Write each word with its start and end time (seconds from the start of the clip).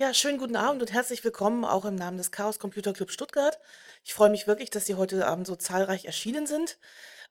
Ja, 0.00 0.14
schönen 0.14 0.38
guten 0.38 0.54
Abend 0.54 0.80
und 0.80 0.92
herzlich 0.92 1.24
willkommen 1.24 1.64
auch 1.64 1.84
im 1.84 1.96
Namen 1.96 2.18
des 2.18 2.30
Chaos 2.30 2.60
Computer 2.60 2.92
Club 2.92 3.10
Stuttgart. 3.10 3.58
Ich 4.04 4.14
freue 4.14 4.30
mich 4.30 4.46
wirklich, 4.46 4.70
dass 4.70 4.86
Sie 4.86 4.94
heute 4.94 5.26
Abend 5.26 5.44
so 5.44 5.56
zahlreich 5.56 6.04
erschienen 6.04 6.46
sind. 6.46 6.78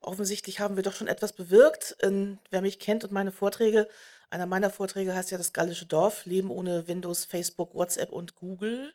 Offensichtlich 0.02 0.60
haben 0.60 0.76
wir 0.76 0.84
doch 0.84 0.92
schon 0.92 1.08
etwas 1.08 1.32
bewirkt. 1.32 1.96
Ähm, 2.02 2.40
wer 2.50 2.60
mich 2.60 2.78
kennt 2.80 3.06
und 3.06 3.14
meine 3.14 3.32
Vorträge, 3.32 3.88
einer 4.30 4.48
meiner 4.48 4.70
Vorträge 4.70 5.16
heißt 5.16 5.32
ja 5.32 5.38
das 5.38 5.54
gallische 5.54 5.86
Dorf, 5.86 6.26
Leben 6.26 6.52
ohne 6.52 6.90
Windows, 6.90 7.24
Facebook, 7.24 7.74
WhatsApp 7.74 8.12
und 8.12 8.36
Google. 8.36 8.94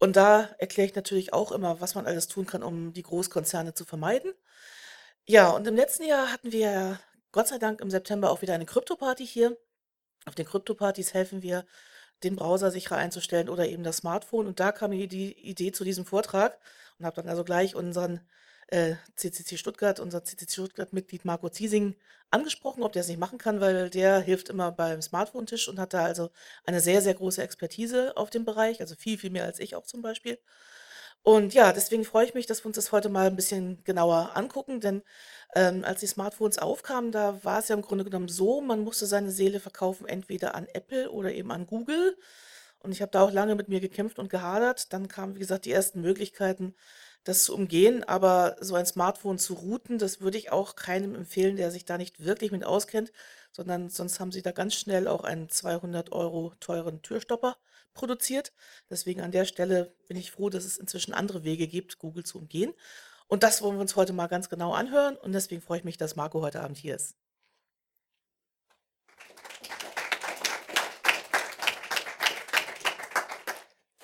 Und 0.00 0.16
da 0.16 0.50
erkläre 0.58 0.88
ich 0.88 0.96
natürlich 0.96 1.32
auch 1.32 1.52
immer, 1.52 1.80
was 1.80 1.94
man 1.94 2.06
alles 2.06 2.26
tun 2.26 2.44
kann, 2.44 2.64
um 2.64 2.92
die 2.92 3.04
Großkonzerne 3.04 3.74
zu 3.74 3.84
vermeiden. 3.84 4.34
Ja, 5.26 5.50
und 5.50 5.64
im 5.68 5.76
letzten 5.76 6.02
Jahr 6.02 6.32
hatten 6.32 6.50
wir 6.50 6.98
Gott 7.30 7.46
sei 7.46 7.58
Dank 7.58 7.80
im 7.80 7.90
September 7.90 8.32
auch 8.32 8.42
wieder 8.42 8.54
eine 8.54 8.66
Krypto-Party 8.66 9.24
hier. 9.24 9.56
Auf 10.26 10.34
den 10.34 10.44
Krypto-Partys 10.44 11.14
helfen 11.14 11.42
wir, 11.42 11.64
den 12.22 12.36
Browser 12.36 12.70
sicherer 12.70 12.96
einzustellen 12.96 13.48
oder 13.48 13.68
eben 13.68 13.84
das 13.84 13.98
Smartphone. 13.98 14.46
Und 14.46 14.60
da 14.60 14.72
kam 14.72 14.90
mir 14.90 15.08
die 15.08 15.32
Idee 15.32 15.72
zu 15.72 15.84
diesem 15.84 16.04
Vortrag 16.04 16.58
und 16.98 17.06
habe 17.06 17.16
dann 17.16 17.28
also 17.28 17.44
gleich 17.44 17.74
unseren 17.74 18.20
äh, 18.68 18.96
CCC 19.16 19.56
Stuttgart, 19.56 20.00
unser 20.00 20.24
CCC 20.24 20.52
Stuttgart-Mitglied 20.52 21.24
Marco 21.24 21.48
Ziesing 21.48 21.96
angesprochen, 22.30 22.82
ob 22.82 22.92
der 22.92 23.00
es 23.00 23.08
nicht 23.08 23.18
machen 23.20 23.38
kann, 23.38 23.60
weil 23.60 23.88
der 23.90 24.20
hilft 24.20 24.50
immer 24.50 24.72
beim 24.72 25.00
Smartphone-Tisch 25.00 25.68
und 25.68 25.78
hat 25.78 25.94
da 25.94 26.04
also 26.04 26.30
eine 26.64 26.80
sehr, 26.80 27.00
sehr 27.00 27.14
große 27.14 27.42
Expertise 27.42 28.16
auf 28.16 28.30
dem 28.30 28.44
Bereich, 28.44 28.80
also 28.80 28.94
viel, 28.94 29.18
viel 29.18 29.30
mehr 29.30 29.44
als 29.44 29.58
ich 29.60 29.74
auch 29.74 29.86
zum 29.86 30.02
Beispiel. 30.02 30.38
Und 31.22 31.52
ja, 31.52 31.72
deswegen 31.72 32.04
freue 32.04 32.24
ich 32.24 32.34
mich, 32.34 32.46
dass 32.46 32.62
wir 32.64 32.66
uns 32.66 32.76
das 32.76 32.92
heute 32.92 33.08
mal 33.10 33.26
ein 33.26 33.36
bisschen 33.36 33.84
genauer 33.84 34.30
angucken, 34.34 34.80
denn 34.80 35.02
ähm, 35.54 35.84
als 35.84 36.00
die 36.00 36.06
Smartphones 36.06 36.58
aufkamen, 36.58 37.12
da 37.12 37.42
war 37.44 37.58
es 37.58 37.68
ja 37.68 37.74
im 37.76 37.82
Grunde 37.82 38.04
genommen 38.04 38.28
so, 38.28 38.60
man 38.60 38.80
musste 38.80 39.06
seine 39.06 39.30
Seele 39.30 39.60
verkaufen, 39.60 40.06
entweder 40.08 40.54
an 40.54 40.66
Apple 40.72 41.10
oder 41.10 41.32
eben 41.32 41.50
an 41.52 41.66
Google. 41.66 42.16
Und 42.80 42.92
ich 42.92 43.02
habe 43.02 43.10
da 43.12 43.22
auch 43.22 43.32
lange 43.32 43.54
mit 43.56 43.68
mir 43.68 43.80
gekämpft 43.80 44.18
und 44.18 44.30
gehadert. 44.30 44.92
Dann 44.92 45.08
kamen, 45.08 45.34
wie 45.34 45.40
gesagt, 45.40 45.64
die 45.66 45.72
ersten 45.72 46.00
Möglichkeiten, 46.00 46.74
das 47.24 47.44
zu 47.44 47.54
umgehen. 47.54 48.04
Aber 48.04 48.56
so 48.60 48.74
ein 48.76 48.86
Smartphone 48.86 49.38
zu 49.38 49.54
routen, 49.54 49.98
das 49.98 50.20
würde 50.20 50.38
ich 50.38 50.52
auch 50.52 50.76
keinem 50.76 51.14
empfehlen, 51.14 51.56
der 51.56 51.70
sich 51.72 51.84
da 51.84 51.98
nicht 51.98 52.24
wirklich 52.24 52.52
mit 52.52 52.64
auskennt, 52.64 53.12
sondern 53.52 53.90
sonst 53.90 54.20
haben 54.20 54.32
sie 54.32 54.42
da 54.42 54.52
ganz 54.52 54.74
schnell 54.74 55.08
auch 55.08 55.24
einen 55.24 55.48
200 55.50 56.12
Euro 56.12 56.54
teuren 56.60 57.02
Türstopper 57.02 57.56
produziert. 57.98 58.52
Deswegen 58.88 59.20
an 59.20 59.32
der 59.32 59.44
Stelle 59.44 59.92
bin 60.08 60.16
ich 60.16 60.30
froh, 60.30 60.48
dass 60.48 60.64
es 60.64 60.78
inzwischen 60.78 61.12
andere 61.12 61.44
Wege 61.44 61.66
gibt, 61.66 61.98
Google 61.98 62.24
zu 62.24 62.38
umgehen. 62.38 62.72
Und 63.26 63.42
das 63.42 63.60
wollen 63.60 63.76
wir 63.76 63.82
uns 63.82 63.96
heute 63.96 64.14
mal 64.14 64.28
ganz 64.28 64.48
genau 64.48 64.72
anhören. 64.72 65.16
Und 65.16 65.32
deswegen 65.32 65.60
freue 65.60 65.78
ich 65.78 65.84
mich, 65.84 65.98
dass 65.98 66.16
Marco 66.16 66.40
heute 66.40 66.62
Abend 66.62 66.78
hier 66.78 66.94
ist. 66.94 67.16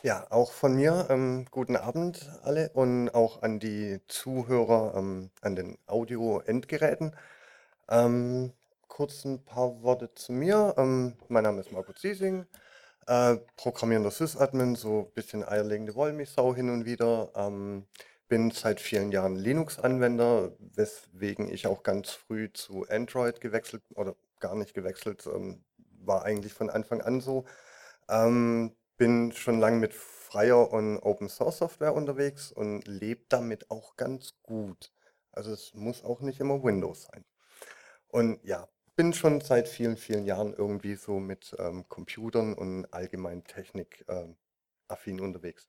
Ja, 0.02 0.26
auch 0.30 0.52
von 0.52 0.74
mir 0.74 1.06
ähm, 1.08 1.46
guten 1.50 1.76
Abend 1.76 2.30
alle 2.42 2.68
und 2.74 3.08
auch 3.14 3.40
an 3.40 3.58
die 3.58 4.00
Zuhörer 4.06 4.92
ähm, 4.98 5.30
an 5.40 5.56
den 5.56 5.78
Audio-Endgeräten. 5.86 7.16
Ähm, 7.88 8.52
kurz 8.86 9.24
ein 9.24 9.42
paar 9.46 9.82
Worte 9.82 10.12
zu 10.14 10.32
mir. 10.32 10.74
Ähm, 10.76 11.14
mein 11.28 11.44
Name 11.44 11.60
ist 11.60 11.72
Marco 11.72 11.94
Ziesing, 11.94 12.44
äh, 13.06 13.36
programmierender 13.56 14.10
Sysadmin, 14.10 14.76
so 14.76 15.00
ein 15.00 15.12
bisschen 15.14 15.44
eierlegende 15.46 15.94
Wollmilchsau 15.94 16.54
hin 16.54 16.70
und 16.70 16.84
wieder. 16.84 17.30
Ähm, 17.34 17.86
bin 18.28 18.50
seit 18.50 18.80
vielen 18.80 19.12
Jahren 19.12 19.36
Linux-Anwender, 19.36 20.52
weswegen 20.58 21.48
ich 21.48 21.66
auch 21.66 21.82
ganz 21.82 22.10
früh 22.10 22.52
zu 22.52 22.86
Android 22.88 23.40
gewechselt 23.40 23.82
oder 23.94 24.16
gar 24.40 24.54
nicht 24.54 24.74
gewechselt, 24.74 25.26
ähm, 25.26 25.64
war 26.00 26.24
eigentlich 26.24 26.52
von 26.52 26.70
Anfang 26.70 27.00
an 27.00 27.20
so. 27.20 27.44
Ähm, 28.08 28.74
bin 28.96 29.32
schon 29.32 29.60
lange 29.60 29.78
mit 29.78 29.94
freier 29.94 30.72
und 30.72 30.98
Open 30.98 31.28
Source 31.28 31.58
Software 31.58 31.94
unterwegs 31.94 32.52
und 32.52 32.86
lebe 32.86 33.24
damit 33.28 33.70
auch 33.70 33.96
ganz 33.96 34.34
gut. 34.42 34.92
Also 35.32 35.52
es 35.52 35.74
muss 35.74 36.04
auch 36.04 36.20
nicht 36.20 36.40
immer 36.40 36.62
Windows 36.62 37.04
sein. 37.04 37.24
Und 38.08 38.38
ja, 38.44 38.68
bin 38.96 39.12
schon 39.12 39.40
seit 39.40 39.68
vielen, 39.68 39.96
vielen 39.96 40.24
Jahren 40.26 40.54
irgendwie 40.54 40.94
so 40.96 41.20
mit 41.20 41.54
ähm, 41.58 41.88
Computern 41.88 42.54
und 42.54 42.86
allgemein 42.92 43.44
Technik 43.44 44.04
ähm, 44.08 44.36
affin 44.88 45.20
unterwegs. 45.20 45.66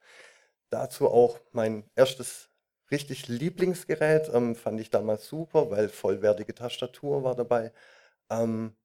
Dazu 0.69 1.07
auch 1.09 1.39
mein 1.51 1.89
erstes 1.95 2.49
richtig 2.91 3.27
Lieblingsgerät, 3.27 4.29
ähm, 4.33 4.55
fand 4.55 4.79
ich 4.79 4.89
damals 4.89 5.27
super, 5.27 5.71
weil 5.71 5.89
vollwertige 5.89 6.53
Tastatur 6.55 7.23
war 7.23 7.35
dabei. 7.35 7.71
Ähm, 8.29 8.75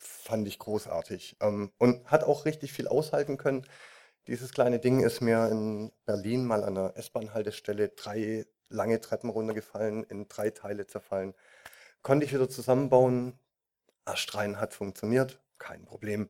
fand 0.00 0.48
ich 0.48 0.58
großartig 0.58 1.36
ähm, 1.40 1.72
und 1.78 2.10
hat 2.10 2.24
auch 2.24 2.44
richtig 2.44 2.72
viel 2.72 2.88
aushalten 2.88 3.36
können. 3.38 3.66
Dieses 4.28 4.52
kleine 4.52 4.78
Ding 4.80 5.00
ist 5.04 5.20
mir 5.22 5.48
in 5.50 5.92
Berlin 6.06 6.44
mal 6.46 6.64
an 6.64 6.74
der 6.76 6.96
S-Bahn-Haltestelle 6.96 7.90
drei 7.90 8.46
lange 8.68 9.00
Treppen 9.00 9.30
runtergefallen, 9.30 10.04
in 10.04 10.28
drei 10.28 10.50
Teile 10.50 10.86
zerfallen. 10.86 11.34
Konnte 12.02 12.26
ich 12.26 12.34
wieder 12.34 12.48
zusammenbauen. 12.48 13.38
Astrein 14.08 14.60
hat 14.60 14.74
funktioniert, 14.74 15.40
kein 15.58 15.84
Problem. 15.84 16.28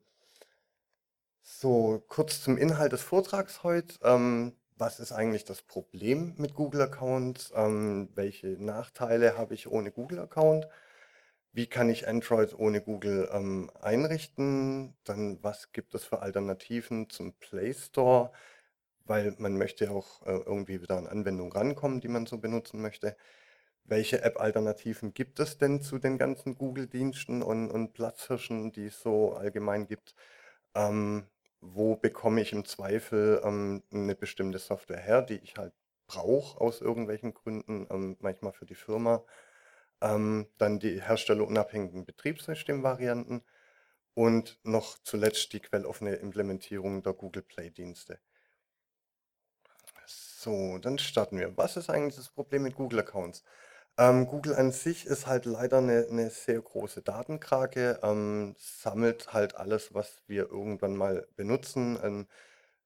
So, 1.43 2.05
kurz 2.09 2.43
zum 2.43 2.59
Inhalt 2.59 2.93
des 2.93 3.03
Vortrags 3.03 3.62
heute. 3.62 3.94
Ähm, 4.03 4.55
was 4.77 5.00
ist 5.00 5.12
eigentlich 5.12 5.44
das 5.44 5.62
Problem 5.62 6.34
mit 6.37 6.55
Google-Accounts? 6.55 7.53
Ähm, 7.55 8.11
welche 8.15 8.49
Nachteile 8.62 9.37
habe 9.37 9.55
ich 9.55 9.69
ohne 9.69 9.91
Google-Account? 9.91 10.69
Wie 11.53 11.67
kann 11.67 11.91
ich 11.91 12.06
Android 12.06 12.55
ohne 12.59 12.81
Google 12.83 13.28
ähm, 13.33 13.71
einrichten? 13.81 14.97
Dann, 15.05 15.43
was 15.43 15.72
gibt 15.72 15.94
es 15.94 16.05
für 16.05 16.21
Alternativen 16.21 17.11
zum 17.11 17.33
Play 17.34 17.75
Store? 17.75 18.31
Weil 19.06 19.34
man 19.38 19.56
möchte 19.56 19.87
ja 19.87 19.91
auch 19.93 20.22
äh, 20.27 20.33
irgendwie 20.33 20.83
wieder 20.83 20.97
an 20.99 21.06
Anwendungen 21.06 21.53
rankommen, 21.53 22.00
die 22.00 22.09
man 22.09 22.27
so 22.27 22.38
benutzen 22.38 22.81
möchte. 22.83 23.17
Welche 23.88 24.22
App-Alternativen 24.22 25.15
gibt 25.15 25.41
es 25.41 25.56
denn 25.56 25.81
zu 25.81 25.99
den 25.99 26.19
ganzen 26.19 26.56
Google-Diensten 26.56 27.43
und, 27.43 27.71
und 27.71 27.94
Platzhirschen, 27.94 28.71
die 28.71 28.87
es 28.87 29.00
so 29.00 29.32
allgemein 29.32 29.87
gibt? 29.87 30.15
Ähm, 30.75 31.26
wo 31.62 31.97
bekomme 31.97 32.43
ich 32.43 32.53
im 32.53 32.66
Zweifel 32.66 33.41
ähm, 33.43 33.82
eine 33.91 34.15
bestimmte 34.15 34.59
Software 34.59 35.00
her, 35.00 35.22
die 35.22 35.38
ich 35.38 35.56
halt 35.56 35.72
brauche 36.06 36.60
aus 36.60 36.82
irgendwelchen 36.82 37.32
Gründen, 37.32 37.87
ähm, 37.91 38.16
manchmal 38.21 38.53
für 38.53 38.66
die 38.66 38.75
Firma. 38.75 39.25
Ähm, 40.03 40.47
dann 40.59 40.78
die 40.78 41.03
herstellerunabhängigen 41.03 42.05
Betriebssystemvarianten 42.05 43.43
und 44.15 44.59
noch 44.65 44.99
zuletzt 45.03 45.53
die 45.55 45.60
quelloffene 45.60 46.15
Implementierung 46.16 47.03
der 47.03 47.15
Google 47.15 47.43
Play-Dienste. 47.43 48.20
So, 50.06 50.78
dann 50.78 50.99
starten 50.99 51.38
wir. 51.38 51.56
Was 51.56 51.76
ist 51.76 51.91
eigentlich 51.91 52.16
das 52.16 52.28
Problem 52.28 52.62
mit 52.65 52.75
Google-Accounts? 52.76 53.44
Ähm, 53.99 54.27
Google 54.29 54.55
an 54.55 54.71
sich 54.73 55.07
ist 55.07 55.27
halt 55.27 55.45
leider 55.45 55.79
eine, 55.79 56.07
eine 56.09 56.31
sehr 56.31 56.61
große 56.61 57.03
Datenkrake, 57.03 57.99
ähm, 58.03 58.55
sammelt 58.59 59.33
halt 59.33 59.57
alles, 59.57 59.93
was 59.93 60.23
wir 60.29 60.49
irgendwann 60.51 60.97
mal 60.97 61.27
benutzen. 61.37 61.99
Ähm, 62.03 62.27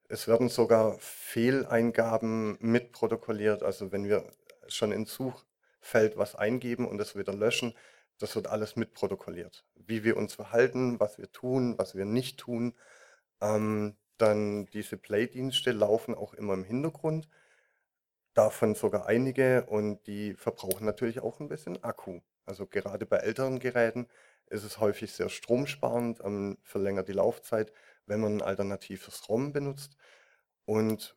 es 0.09 0.29
werden 0.29 0.49
sogar 0.49 0.97
Fehleingaben 1.01 2.57
mitprotokolliert. 2.61 3.63
Also 3.63 3.93
wenn 3.93 4.07
wir 4.07 4.25
schon 4.69 4.93
ins 4.93 5.15
Suchfeld 5.15 6.17
was 6.17 6.35
eingeben 6.37 6.87
und 6.89 7.01
es 7.01 7.17
wieder 7.17 7.35
löschen, 7.35 7.75
das 8.19 8.35
wird 8.37 8.47
alles 8.49 8.77
mitprotokolliert. 8.77 9.67
Wie 9.77 10.05
wir 10.05 10.17
uns 10.17 10.35
verhalten, 10.35 11.01
was 11.01 11.19
wir 11.19 11.31
tun, 11.33 11.77
was 11.79 11.95
wir 11.97 12.07
nicht 12.07 12.39
tun. 12.41 12.75
Ähm, 13.41 13.97
dann 14.19 14.67
diese 14.67 14.97
Play-Dienste 14.99 15.73
laufen 15.73 16.15
auch 16.15 16.35
immer 16.35 16.55
im 16.55 16.65
Hintergrund 16.65 17.29
davon 18.35 18.75
sogar 18.75 19.07
einige 19.07 19.67
und 19.67 20.07
die 20.07 20.35
verbrauchen 20.35 20.87
natürlich 20.87 21.21
auch 21.21 21.41
ein 21.41 21.49
bisschen 21.49 21.83
Akku. 21.83 22.21
Also 22.47 22.67
gerade 22.67 23.07
bei 23.07 23.19
älteren 23.19 23.59
Geräten 23.59 24.09
ist 24.47 24.65
es 24.65 24.79
häufig 24.81 25.13
sehr 25.13 25.29
stromsparend, 25.29 26.21
ähm, 26.25 26.59
verlängert 26.63 27.09
die 27.09 27.13
Laufzeit, 27.13 27.73
wenn 28.07 28.21
man 28.21 28.37
ein 28.37 28.43
alternatives 28.43 29.29
ROM 29.29 29.53
benutzt. 29.53 29.97
Und 30.65 31.17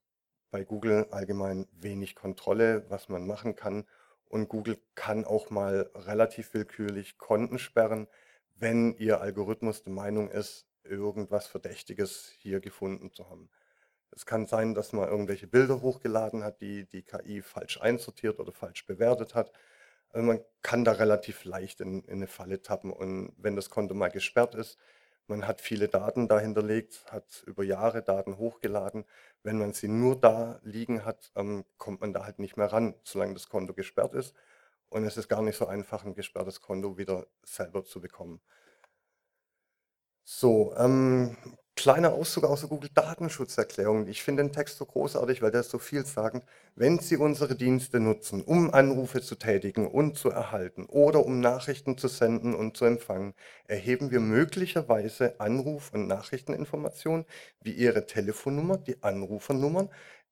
bei 0.52 0.64
Google 0.64 1.08
allgemein 1.12 1.68
wenig 1.74 2.16
Kontrolle, 2.16 2.86
was 2.90 3.10
man 3.10 3.28
machen 3.28 3.56
kann. 3.56 3.86
Und 4.26 4.48
Google 4.48 4.80
kann 4.96 5.26
auch 5.26 5.50
mal 5.50 5.90
relativ 5.96 6.54
willkürlich 6.54 7.18
Konten 7.18 7.60
sperren, 7.60 8.08
wenn 8.56 8.96
ihr 8.96 9.20
Algorithmus 9.22 9.84
der 9.84 9.94
Meinung 9.94 10.30
ist, 10.30 10.66
irgendwas 10.84 11.48
Verdächtiges 11.48 12.32
hier 12.38 12.62
gefunden 12.62 13.12
zu 13.12 13.30
haben. 13.30 13.50
Es 14.12 14.26
kann 14.26 14.46
sein, 14.46 14.74
dass 14.74 14.94
man 14.94 15.10
irgendwelche 15.10 15.48
Bilder 15.48 15.82
hochgeladen 15.82 16.44
hat, 16.44 16.62
die 16.62 16.86
die 16.88 17.04
KI 17.04 17.42
falsch 17.42 17.82
einsortiert 17.82 18.40
oder 18.40 18.52
falsch 18.54 18.86
bewertet 18.86 19.36
hat. 19.36 19.52
Also 20.10 20.26
man 20.26 20.40
kann 20.62 20.86
da 20.86 20.94
relativ 20.94 21.44
leicht 21.46 21.82
in, 21.82 22.04
in 22.04 22.14
eine 22.14 22.28
Falle 22.28 22.62
tappen. 22.62 22.92
Und 22.92 23.34
wenn 23.38 23.56
das 23.56 23.70
Konto 23.70 23.94
mal 23.94 24.10
gesperrt 24.10 24.56
ist, 24.56 24.78
man 25.28 25.48
hat 25.48 25.60
viele 25.62 25.88
Daten 25.90 26.28
da 26.28 26.40
hinterlegt, 26.40 27.04
hat 27.10 27.44
über 27.48 27.64
Jahre 27.64 28.04
Daten 28.04 28.38
hochgeladen. 28.38 29.06
Wenn 29.44 29.58
man 29.58 29.74
sie 29.74 29.88
nur 29.88 30.20
da 30.20 30.60
liegen 30.64 31.04
hat, 31.04 31.32
ähm, 31.36 31.66
kommt 31.78 32.02
man 32.02 32.14
da 32.14 32.26
halt 32.26 32.40
nicht 32.40 32.58
mehr 32.58 32.72
ran, 32.72 32.96
solange 33.04 33.34
das 33.34 33.50
Konto 33.50 33.74
gesperrt 33.74 34.14
ist. 34.14 34.36
Und 34.90 35.04
es 35.06 35.18
ist 35.18 35.28
gar 35.28 35.42
nicht 35.42 35.58
so 35.58 35.68
einfach, 35.68 36.06
ein 36.06 36.14
gesperrtes 36.16 36.62
Konto 36.62 36.98
wieder 36.98 37.28
selber 37.44 37.84
zu 37.84 38.02
bekommen. 38.02 38.40
So, 40.24 40.74
ähm, 40.78 41.38
Kleiner 41.78 42.14
Auszug 42.14 42.46
aus 42.46 42.62
der 42.62 42.70
Google-Datenschutzerklärung. 42.70 44.08
Ich 44.08 44.24
finde 44.24 44.44
den 44.44 44.54
Text 44.54 44.78
so 44.78 44.86
großartig, 44.86 45.42
weil 45.42 45.52
der 45.52 45.60
ist 45.60 45.72
so 45.72 45.78
vielsagend. 45.78 46.46
Wenn 46.74 47.00
Sie 47.00 47.18
unsere 47.18 47.56
Dienste 47.56 48.00
nutzen, 48.00 48.42
um 48.42 48.74
Anrufe 48.74 49.22
zu 49.22 49.36
tätigen 49.36 49.86
und 49.86 50.18
zu 50.18 50.30
erhalten 50.30 50.86
oder 50.86 51.26
um 51.26 51.42
Nachrichten 51.42 51.98
zu 51.98 52.08
senden 52.08 52.56
und 52.56 52.78
zu 52.78 52.86
empfangen, 52.86 53.34
erheben 53.68 54.10
wir 54.10 54.22
möglicherweise 54.22 55.40
Anruf- 55.40 55.92
und 55.94 56.08
Nachrichteninformationen 56.08 57.26
wie 57.62 57.74
Ihre 57.74 58.06
Telefonnummer, 58.06 58.78
die 58.78 59.04
Anrufernummern, 59.04 59.90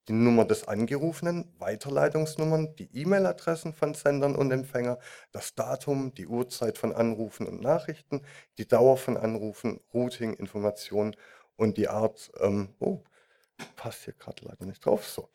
die 0.08 0.12
Nummer 0.12 0.44
des 0.44 0.68
Angerufenen, 0.68 1.52
Weiterleitungsnummern, 1.58 2.74
die 2.76 2.90
E-Mail-Adressen 2.94 3.72
von 3.72 3.94
Sendern 3.94 4.36
und 4.36 4.50
Empfänger, 4.50 4.98
das 5.32 5.54
Datum, 5.54 6.12
die 6.14 6.26
Uhrzeit 6.26 6.76
von 6.78 6.92
Anrufen 6.92 7.46
und 7.46 7.60
Nachrichten, 7.62 8.20
die 8.58 8.68
Dauer 8.68 8.96
von 8.98 9.16
Anrufen, 9.16 9.80
Routing, 9.94 10.34
Informationen 10.34 11.16
und 11.56 11.76
die 11.76 11.88
Art, 11.88 12.30
ähm, 12.40 12.74
oh, 12.78 13.02
passt 13.76 14.04
hier 14.04 14.14
gerade 14.14 14.44
leider 14.44 14.66
nicht 14.66 14.84
drauf, 14.84 15.06
so. 15.06 15.30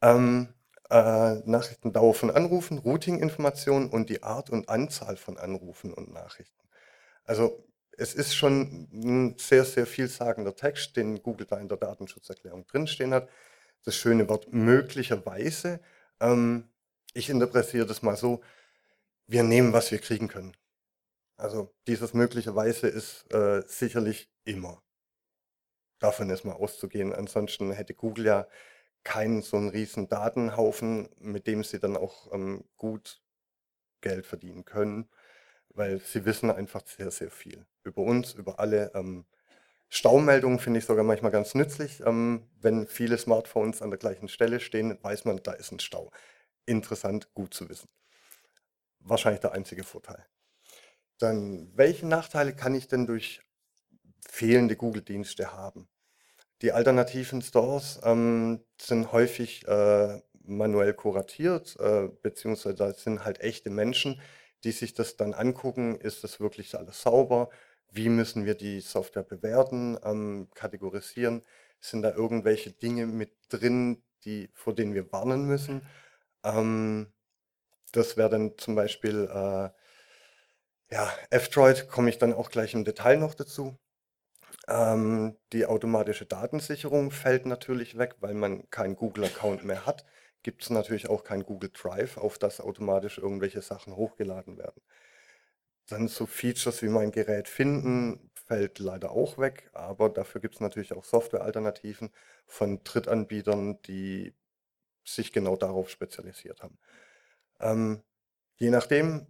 Ähm, 0.00 0.54
äh, 0.90 1.34
Nachrichtendauer 1.46 2.14
von 2.14 2.30
Anrufen, 2.30 2.78
Routing-Informationen 2.78 3.88
und 3.88 4.10
die 4.10 4.22
Art 4.22 4.50
und 4.50 4.68
Anzahl 4.68 5.16
von 5.16 5.38
Anrufen 5.38 5.92
und 5.92 6.12
Nachrichten. 6.12 6.68
Also 7.24 7.64
es 7.96 8.14
ist 8.14 8.34
schon 8.34 8.88
ein 8.92 9.38
sehr, 9.38 9.64
sehr 9.64 9.86
vielsagender 9.86 10.54
Text, 10.54 10.96
den 10.96 11.22
Google 11.22 11.46
da 11.46 11.58
in 11.58 11.68
der 11.68 11.78
Datenschutzerklärung 11.78 12.66
drinstehen 12.66 13.14
hat 13.14 13.28
das 13.84 13.96
schöne 13.96 14.28
Wort 14.28 14.52
möglicherweise. 14.52 15.80
Ähm, 16.20 16.68
ich 17.12 17.30
interpretiere 17.30 17.86
das 17.86 18.02
mal 18.02 18.16
so, 18.16 18.42
wir 19.26 19.42
nehmen, 19.42 19.72
was 19.72 19.90
wir 19.92 19.98
kriegen 19.98 20.28
können. 20.28 20.56
Also 21.36 21.72
dieses 21.86 22.14
möglicherweise 22.14 22.88
ist 22.88 23.32
äh, 23.32 23.62
sicherlich 23.66 24.30
immer. 24.44 24.82
Davon 25.98 26.30
ist 26.30 26.44
mal 26.44 26.52
auszugehen. 26.52 27.12
Ansonsten 27.12 27.72
hätte 27.72 27.94
Google 27.94 28.26
ja 28.26 28.48
keinen 29.04 29.42
so 29.42 29.56
einen 29.56 29.68
riesen 29.68 30.08
Datenhaufen, 30.08 31.08
mit 31.18 31.46
dem 31.46 31.62
sie 31.62 31.78
dann 31.78 31.96
auch 31.96 32.32
ähm, 32.32 32.64
gut 32.76 33.22
Geld 34.00 34.26
verdienen 34.26 34.64
können, 34.64 35.08
weil 35.70 35.98
sie 36.00 36.24
wissen 36.24 36.50
einfach 36.50 36.86
sehr, 36.86 37.10
sehr 37.10 37.30
viel 37.30 37.66
über 37.84 38.02
uns, 38.02 38.34
über 38.34 38.60
alle. 38.60 38.92
Ähm, 38.94 39.26
Staumeldungen 39.88 40.58
finde 40.58 40.80
ich 40.80 40.86
sogar 40.86 41.04
manchmal 41.04 41.32
ganz 41.32 41.54
nützlich. 41.54 42.00
Ähm, 42.00 42.50
wenn 42.60 42.86
viele 42.86 43.18
Smartphones 43.18 43.82
an 43.82 43.90
der 43.90 43.98
gleichen 43.98 44.28
Stelle 44.28 44.60
stehen, 44.60 44.98
weiß 45.02 45.24
man, 45.24 45.40
da 45.42 45.52
ist 45.52 45.72
ein 45.72 45.80
Stau. 45.80 46.10
Interessant, 46.66 47.32
gut 47.34 47.54
zu 47.54 47.68
wissen. 47.68 47.88
Wahrscheinlich 49.00 49.40
der 49.40 49.52
einzige 49.52 49.84
Vorteil. 49.84 50.24
Dann, 51.18 51.70
welche 51.76 52.06
Nachteile 52.06 52.54
kann 52.54 52.74
ich 52.74 52.88
denn 52.88 53.06
durch 53.06 53.42
fehlende 54.28 54.76
Google-Dienste 54.76 55.52
haben? 55.52 55.88
Die 56.62 56.72
alternativen 56.72 57.42
Stores 57.42 58.00
ähm, 58.04 58.64
sind 58.80 59.12
häufig 59.12 59.66
äh, 59.68 60.20
manuell 60.44 60.94
kuratiert, 60.94 61.76
äh, 61.80 62.08
beziehungsweise 62.22 62.94
sind 62.96 63.24
halt 63.24 63.40
echte 63.40 63.70
Menschen, 63.70 64.20
die 64.64 64.72
sich 64.72 64.94
das 64.94 65.16
dann 65.16 65.34
angucken, 65.34 65.96
ist 65.96 66.24
das 66.24 66.40
wirklich 66.40 66.76
alles 66.76 67.02
sauber, 67.02 67.50
wie 67.90 68.08
müssen 68.08 68.44
wir 68.44 68.54
die 68.54 68.80
Software 68.80 69.22
bewerten, 69.22 69.98
ähm, 70.04 70.48
kategorisieren? 70.54 71.44
Sind 71.80 72.02
da 72.02 72.12
irgendwelche 72.12 72.72
Dinge 72.72 73.06
mit 73.06 73.32
drin, 73.50 74.02
die, 74.24 74.50
vor 74.54 74.74
denen 74.74 74.94
wir 74.94 75.12
warnen 75.12 75.44
müssen? 75.46 75.86
Ähm, 76.44 77.12
das 77.92 78.16
wäre 78.16 78.30
dann 78.30 78.58
zum 78.58 78.74
Beispiel, 78.74 79.28
äh, 79.30 79.70
ja, 80.90 81.12
F-Droid 81.30 81.88
komme 81.88 82.08
ich 82.10 82.18
dann 82.18 82.32
auch 82.32 82.50
gleich 82.50 82.74
im 82.74 82.84
Detail 82.84 83.18
noch 83.18 83.34
dazu. 83.34 83.78
Ähm, 84.68 85.36
die 85.52 85.66
automatische 85.66 86.26
Datensicherung 86.26 87.10
fällt 87.10 87.46
natürlich 87.46 87.98
weg, 87.98 88.16
weil 88.20 88.34
man 88.34 88.68
keinen 88.70 88.96
Google-Account 88.96 89.64
mehr 89.64 89.86
hat. 89.86 90.04
Gibt 90.42 90.62
es 90.62 90.70
natürlich 90.70 91.08
auch 91.08 91.24
kein 91.24 91.44
Google 91.44 91.70
Drive, 91.72 92.16
auf 92.18 92.38
das 92.38 92.60
automatisch 92.60 93.18
irgendwelche 93.18 93.62
Sachen 93.62 93.96
hochgeladen 93.96 94.58
werden. 94.58 94.82
Dann 95.88 96.08
so 96.08 96.26
Features 96.26 96.82
wie 96.82 96.88
mein 96.88 97.10
Gerät 97.12 97.48
finden, 97.48 98.30
fällt 98.46 98.78
leider 98.78 99.10
auch 99.10 99.36
weg, 99.38 99.70
aber 99.74 100.08
dafür 100.08 100.40
gibt 100.40 100.54
es 100.54 100.60
natürlich 100.60 100.92
auch 100.94 101.04
Softwarealternativen 101.04 102.10
von 102.46 102.82
Drittanbietern, 102.84 103.80
die 103.82 104.34
sich 105.04 105.32
genau 105.32 105.56
darauf 105.56 105.90
spezialisiert 105.90 106.62
haben. 106.62 106.78
Ähm, 107.60 108.02
je 108.56 108.70
nachdem, 108.70 109.26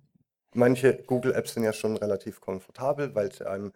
manche 0.55 0.95
Google-Apps 1.05 1.55
sind 1.55 1.65
ja 1.65 1.73
schon 1.73 1.97
relativ 1.97 2.41
komfortabel, 2.41 3.15
weil 3.15 3.33
sie 3.33 3.49
einem 3.49 3.73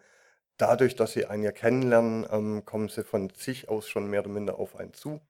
dadurch, 0.59 0.95
dass 0.95 1.13
sie 1.13 1.25
einen 1.25 1.43
ja 1.43 1.51
kennenlernen, 1.51 2.27
ähm, 2.31 2.65
kommen 2.65 2.89
sie 2.89 3.03
von 3.03 3.31
sich 3.31 3.69
aus 3.69 3.89
schon 3.89 4.07
mehr 4.09 4.21
oder 4.21 4.29
minder 4.29 4.59
auf 4.59 4.75
einen 4.75 4.93
zu. 4.93 5.21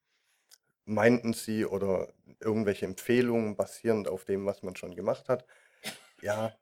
Meinten 0.86 1.34
sie 1.34 1.66
oder 1.66 2.10
irgendwelche 2.40 2.86
Empfehlungen 2.86 3.56
basierend 3.56 4.08
auf 4.08 4.26
dem, 4.26 4.46
was 4.46 4.64
man 4.64 4.76
schon 4.76 4.96
gemacht 4.96 5.30
hat. 5.30 5.46
Ja, 6.22 6.54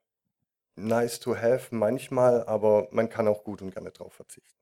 nice 0.76 1.20
to 1.20 1.36
have 1.36 1.74
manchmal, 1.76 2.44
aber 2.46 2.90
man 2.92 3.10
kann 3.10 3.28
auch 3.28 3.44
gut 3.44 3.62
und 3.62 3.72
gerne 3.74 3.92
drauf 3.92 4.14
verzichten. 4.14 4.58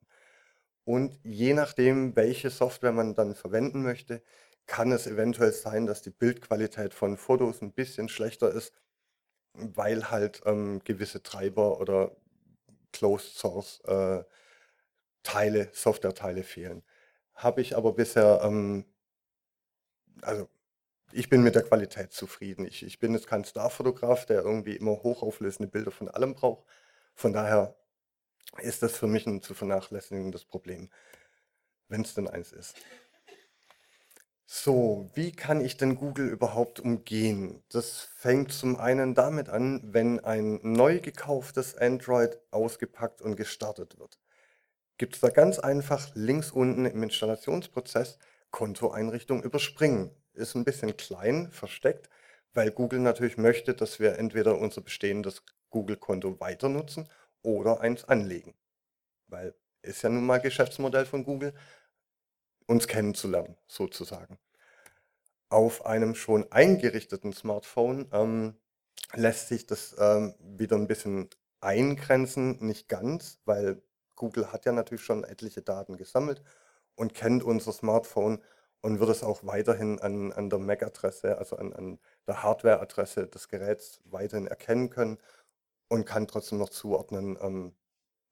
Und 0.86 1.20
je 1.24 1.54
nachdem, 1.54 2.16
welche 2.16 2.50
Software 2.52 2.92
man 2.92 3.16
dann 3.16 3.36
verwenden 3.36 3.84
möchte, 3.84 4.22
kann 4.68 4.92
es 4.92 5.08
eventuell 5.08 5.52
sein, 5.52 5.88
dass 5.88 6.02
die 6.02 6.12
Bildqualität 6.12 6.94
von 6.94 7.18
Fotos 7.18 7.62
ein 7.62 7.74
bisschen 7.74 8.10
schlechter 8.10 8.52
ist, 8.52 8.74
weil 9.54 10.12
halt 10.12 10.42
ähm, 10.46 10.82
gewisse 10.84 11.24
Treiber 11.24 11.80
oder 11.80 12.16
Closed 12.96 13.38
Source 13.38 13.82
äh, 13.86 14.24
Teile, 15.24 15.70
Software-Teile 15.74 16.44
fehlen. 16.44 16.84
Habe 17.34 17.62
ich 17.62 17.76
aber 17.76 17.94
bisher, 17.94 18.42
ähm, 18.44 18.86
also 20.22 20.48
ich 21.12 21.30
bin 21.30 21.44
mit 21.44 21.56
der 21.56 21.64
Qualität 21.64 22.14
zufrieden. 22.14 22.66
Ich, 22.66 22.84
ich 22.84 23.00
bin 23.00 23.14
jetzt 23.14 23.28
kein 23.28 23.44
Starfotograf, 23.44 24.26
der 24.26 24.44
irgendwie 24.44 24.76
immer 24.76 24.92
hochauflösende 25.04 25.70
Bilder 25.70 25.92
von 25.92 26.08
allem 26.10 26.36
braucht. 26.36 26.66
Von 27.16 27.34
daher 27.34 27.76
ist 28.60 28.82
das 28.82 28.98
für 28.98 29.08
mich 29.08 29.26
ein 29.26 29.42
zu 29.42 29.54
vernachlässigendes 29.54 30.46
Problem, 30.46 30.90
wenn 31.90 32.02
es 32.02 32.14
denn 32.14 32.28
eins 32.30 32.52
ist. 32.52 32.76
So, 34.48 35.10
wie 35.16 35.32
kann 35.32 35.60
ich 35.64 35.78
denn 35.78 35.96
Google 35.96 36.28
überhaupt 36.30 36.80
umgehen? 36.80 37.64
Das 37.70 38.02
fängt 38.16 38.52
zum 38.54 38.76
einen 38.78 39.16
damit 39.16 39.50
an, 39.50 39.82
wenn 39.94 40.20
ein 40.20 40.60
neu 40.62 41.00
gekauftes 41.00 41.76
Android 41.78 42.38
ausgepackt 42.52 43.22
und 43.22 43.36
gestartet 43.38 43.98
wird. 44.00 44.20
Gibt 44.98 45.16
es 45.16 45.22
da 45.22 45.30
ganz 45.30 45.60
einfach 45.60 46.12
links 46.16 46.52
unten 46.52 46.86
im 46.86 47.04
Installationsprozess 47.04 48.20
Kontoeinrichtung 48.52 49.44
überspringen 49.44 50.12
ist 50.34 50.56
ein 50.56 50.66
bisschen 50.66 50.98
klein, 50.98 51.52
versteckt, 51.52 52.10
weil 52.54 52.72
Google 52.72 53.00
natürlich 53.00 53.38
möchte, 53.38 53.74
dass 53.74 54.00
wir 54.00 54.18
entweder 54.20 54.58
unser 54.60 54.82
bestehendes 54.82 55.44
Google-Konto 55.72 56.40
weiter 56.42 56.70
nutzen 56.70 57.10
oder 57.42 57.82
eins 57.82 58.06
anlegen. 58.06 58.56
Weil 59.28 59.56
ist 59.82 60.02
ja 60.04 60.10
nun 60.10 60.26
mal 60.26 60.40
Geschäftsmodell 60.40 61.06
von 61.06 61.24
Google, 61.24 61.54
uns 62.68 62.88
kennenzulernen, 62.88 63.58
sozusagen. 63.68 64.38
Auf 65.50 65.86
einem 65.86 66.16
schon 66.16 66.52
eingerichteten 66.52 67.34
Smartphone 67.34 68.08
ähm, 68.12 68.56
lässt 69.14 69.48
sich 69.48 69.66
das 69.66 69.96
ähm, 70.00 70.36
wieder 70.40 70.76
ein 70.76 70.88
bisschen 70.88 71.30
eingrenzen, 71.62 72.66
nicht 72.66 72.90
ganz, 72.90 73.40
weil 73.46 73.82
Google 74.16 74.52
hat 74.52 74.66
ja 74.66 74.72
natürlich 74.72 75.04
schon 75.04 75.24
etliche 75.24 75.62
Daten 75.62 75.98
gesammelt 75.98 76.42
und 76.96 77.14
kennt 77.14 77.44
unser 77.44 77.74
Smartphone 77.74 78.42
und 78.82 79.00
wird 79.00 79.10
es 79.10 79.24
auch 79.24 79.44
weiterhin 79.44 80.00
an, 80.00 80.32
an 80.32 80.50
der 80.50 80.60
MAC-Adresse, 80.60 81.38
also 81.38 81.58
an, 81.58 81.74
an 81.74 82.00
der 82.28 82.44
Hardware-Adresse 82.44 83.28
des 83.28 83.48
Geräts 83.50 84.00
weiterhin 84.06 84.48
erkennen 84.48 84.90
können 84.90 85.18
und 85.88 86.06
kann 86.06 86.28
trotzdem 86.28 86.60
noch 86.60 86.70
zuordnen, 86.70 87.38
ähm, 87.42 87.76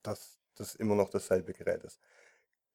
dass 0.03 0.39
das 0.55 0.75
immer 0.75 0.95
noch 0.95 1.09
dasselbe 1.09 1.53
Gerät 1.53 1.83
ist. 1.83 1.99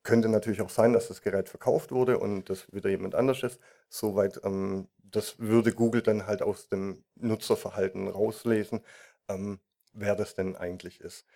Könnte 0.04 0.28
natürlich 0.28 0.62
auch 0.62 0.70
sein, 0.70 0.92
dass 0.92 1.08
das 1.08 1.22
Gerät 1.22 1.48
verkauft 1.48 1.92
wurde 1.92 2.18
und 2.18 2.48
das 2.50 2.72
wieder 2.72 2.88
jemand 2.90 3.14
anders 3.14 3.42
ist. 3.42 3.60
Soweit, 3.88 4.40
ähm, 4.44 4.88
das 4.98 5.38
würde 5.38 5.72
Google 5.72 6.02
dann 6.02 6.26
halt 6.26 6.42
aus 6.42 6.68
dem 6.68 7.04
Nutzerverhalten 7.16 8.08
rauslesen, 8.08 8.80
ähm, 9.28 9.60
wer 9.92 10.14
das 10.16 10.34
denn 10.34 10.56
eigentlich 10.56 11.00
ist. 11.00 11.26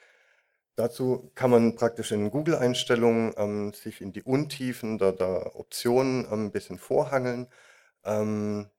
Dazu 0.77 1.31
kann 1.35 1.51
man 1.51 1.77
praktisch 1.77 2.13
in 2.13 2.31
Google-Einstellungen 2.31 3.35
ähm, 3.37 3.73
sich 3.75 4.01
in 4.01 4.13
die 4.13 4.23
Untiefen 4.23 4.99
der, 4.99 5.13
der 5.13 5.57
Optionen 5.57 6.25
ähm, 6.27 6.47
ein 6.47 6.53
bisschen 6.53 6.79
vorhangeln. 6.79 7.49
Ähm, 8.05 8.71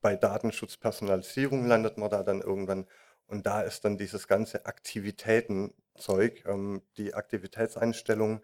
bei 0.00 0.16
Datenschutzpersonalisierung 0.16 1.66
landet 1.66 1.98
man 1.98 2.10
da 2.10 2.22
dann 2.22 2.40
irgendwann 2.42 2.86
und 3.26 3.46
da 3.46 3.62
ist 3.62 3.84
dann 3.84 3.98
dieses 3.98 4.28
ganze 4.28 4.66
Aktivitätenzeug, 4.66 6.44
ähm, 6.46 6.82
die 6.96 7.14
Aktivitätseinstellungen. 7.14 8.40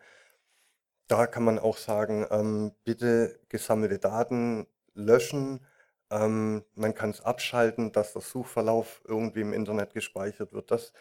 Da 1.10 1.26
kann 1.26 1.42
man 1.44 1.58
auch 1.58 1.76
sagen, 1.76 2.24
ähm, 2.30 2.72
bitte 2.84 3.40
gesammelte 3.48 3.98
Daten 3.98 4.66
löschen. 4.94 5.66
Ähm, 6.10 6.64
man 6.74 6.94
kann 6.94 7.10
es 7.10 7.20
abschalten, 7.20 7.90
dass 7.92 8.12
der 8.12 8.22
Suchverlauf 8.22 9.00
irgendwie 9.08 9.40
im 9.40 9.52
Internet 9.52 9.92
gespeichert 9.92 10.52
wird, 10.52 10.70
dass 10.70 10.92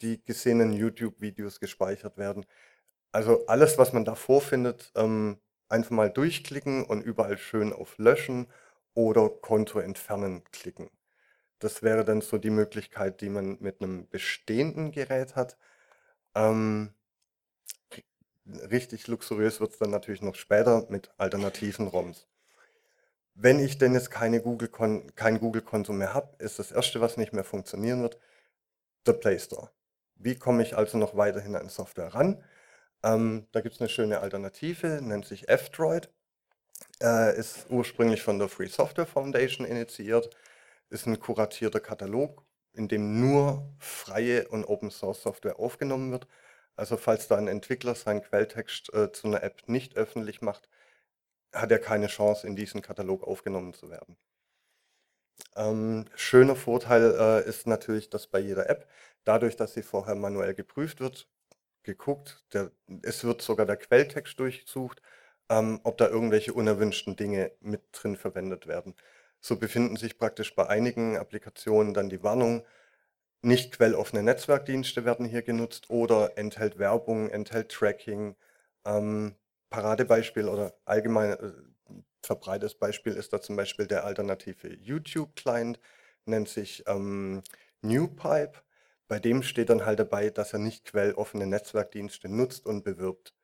die 0.00 0.24
gesehenen 0.24 0.72
YouTube-Videos 0.72 1.60
gespeichert 1.60 2.16
werden. 2.16 2.46
Also 3.12 3.46
alles, 3.46 3.78
was 3.78 3.92
man 3.92 4.04
da 4.06 4.14
vorfindet, 4.16 4.92
ähm, 4.96 5.38
einfach 5.68 5.90
mal 5.92 6.10
durchklicken 6.10 6.84
und 6.86 7.02
überall 7.02 7.38
schön 7.38 7.72
auf 7.72 7.98
Löschen 7.98 8.48
oder 8.94 9.28
Konto 9.30 9.80
entfernen 9.80 10.44
klicken. 10.52 10.90
Das 11.60 11.82
wäre 11.82 12.04
dann 12.04 12.20
so 12.22 12.38
die 12.38 12.50
Möglichkeit, 12.50 13.20
die 13.22 13.30
man 13.30 13.58
mit 13.60 13.82
einem 13.82 14.08
bestehenden 14.10 14.92
Gerät 14.92 15.36
hat. 15.36 15.58
Ähm, 16.34 16.94
richtig 18.70 19.06
luxuriös 19.06 19.60
wird 19.60 19.72
es 19.72 19.78
dann 19.78 19.90
natürlich 19.90 20.22
noch 20.22 20.34
später 20.34 20.86
mit 20.88 21.10
alternativen 21.16 21.88
ROMs. 21.88 22.26
Wenn 23.34 23.60
ich 23.60 23.78
denn 23.78 23.94
jetzt 23.94 24.10
keine 24.10 24.40
Google 24.40 24.68
kein 25.14 25.38
Google-Konto 25.38 25.92
mehr 25.92 26.14
habe, 26.14 26.34
ist 26.38 26.58
das 26.58 26.72
Erste, 26.72 27.00
was 27.00 27.16
nicht 27.16 27.32
mehr 27.32 27.44
funktionieren 27.44 28.02
wird, 28.02 28.18
der 29.06 29.12
Play 29.12 29.38
Store. 29.38 29.70
Wie 30.16 30.34
komme 30.34 30.62
ich 30.62 30.76
also 30.76 30.98
noch 30.98 31.16
weiterhin 31.16 31.54
an 31.54 31.68
Software 31.68 32.14
ran? 32.14 32.42
Ähm, 33.04 33.46
da 33.52 33.60
gibt 33.60 33.76
es 33.76 33.80
eine 33.80 33.88
schöne 33.88 34.20
Alternative, 34.20 35.00
nennt 35.02 35.26
sich 35.26 35.48
F-Droid. 35.48 36.10
Äh, 37.00 37.38
ist 37.38 37.66
ursprünglich 37.70 38.22
von 38.22 38.38
der 38.38 38.48
Free 38.48 38.66
Software 38.66 39.06
Foundation 39.06 39.66
initiiert, 39.66 40.30
ist 40.90 41.06
ein 41.06 41.20
kuratierter 41.20 41.80
Katalog, 41.80 42.44
in 42.72 42.88
dem 42.88 43.20
nur 43.20 43.72
freie 43.78 44.48
und 44.48 44.64
Open 44.64 44.90
Source 44.90 45.22
Software 45.22 45.58
aufgenommen 45.58 46.10
wird. 46.10 46.26
Also 46.78 46.96
falls 46.96 47.26
da 47.26 47.36
ein 47.36 47.48
Entwickler 47.48 47.96
seinen 47.96 48.22
Quelltext 48.22 48.94
äh, 48.94 49.10
zu 49.10 49.26
einer 49.26 49.42
App 49.42 49.62
nicht 49.66 49.96
öffentlich 49.96 50.42
macht, 50.42 50.68
hat 51.52 51.72
er 51.72 51.80
keine 51.80 52.06
Chance, 52.06 52.46
in 52.46 52.54
diesen 52.54 52.82
Katalog 52.82 53.24
aufgenommen 53.24 53.74
zu 53.74 53.90
werden. 53.90 54.16
Ähm, 55.56 56.04
schöner 56.14 56.54
Vorteil 56.54 57.16
äh, 57.18 57.48
ist 57.48 57.66
natürlich, 57.66 58.10
dass 58.10 58.28
bei 58.28 58.38
jeder 58.38 58.70
App, 58.70 58.88
dadurch, 59.24 59.56
dass 59.56 59.74
sie 59.74 59.82
vorher 59.82 60.14
manuell 60.14 60.54
geprüft 60.54 61.00
wird, 61.00 61.28
geguckt, 61.82 62.44
der, 62.52 62.70
es 63.02 63.24
wird 63.24 63.42
sogar 63.42 63.66
der 63.66 63.76
Quelltext 63.76 64.38
durchsucht, 64.38 65.02
ähm, 65.48 65.80
ob 65.82 65.98
da 65.98 66.08
irgendwelche 66.08 66.52
unerwünschten 66.52 67.16
Dinge 67.16 67.50
mit 67.60 67.82
drin 67.90 68.16
verwendet 68.16 68.68
werden. 68.68 68.94
So 69.40 69.56
befinden 69.56 69.96
sich 69.96 70.16
praktisch 70.16 70.54
bei 70.54 70.68
einigen 70.68 71.16
Applikationen 71.16 71.92
dann 71.92 72.08
die 72.08 72.22
Warnung, 72.22 72.64
nicht 73.42 73.72
quelloffene 73.72 74.22
Netzwerkdienste 74.22 75.04
werden 75.04 75.26
hier 75.26 75.42
genutzt 75.42 75.90
oder 75.90 76.36
enthält 76.36 76.78
Werbung, 76.78 77.30
enthält 77.30 77.70
Tracking. 77.70 78.36
Ähm, 78.84 79.36
Paradebeispiel 79.70 80.48
oder 80.48 80.74
allgemein 80.84 81.32
äh, 81.32 81.52
verbreitetes 82.22 82.74
Beispiel 82.74 83.14
ist 83.14 83.32
da 83.32 83.40
zum 83.40 83.56
Beispiel 83.56 83.86
der 83.86 84.04
alternative 84.04 84.74
YouTube-Client, 84.74 85.78
nennt 86.24 86.48
sich 86.48 86.84
ähm, 86.86 87.42
NewPipe. 87.82 88.62
Bei 89.08 89.18
dem 89.18 89.42
steht 89.42 89.70
dann 89.70 89.86
halt 89.86 89.98
dabei, 90.00 90.30
dass 90.30 90.52
er 90.52 90.58
nicht 90.58 90.84
quelloffene 90.86 91.46
Netzwerkdienste 91.46 92.28
nutzt 92.28 92.66
und 92.66 92.84
bewirbt. 92.84 93.34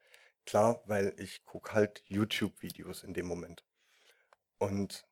Klar, 0.46 0.82
weil 0.86 1.14
ich 1.18 1.44
gucke 1.44 1.72
halt 1.72 2.02
YouTube-Videos 2.06 3.02
in 3.02 3.14
dem 3.14 3.26
Moment. 3.26 3.64
Und 4.58 5.06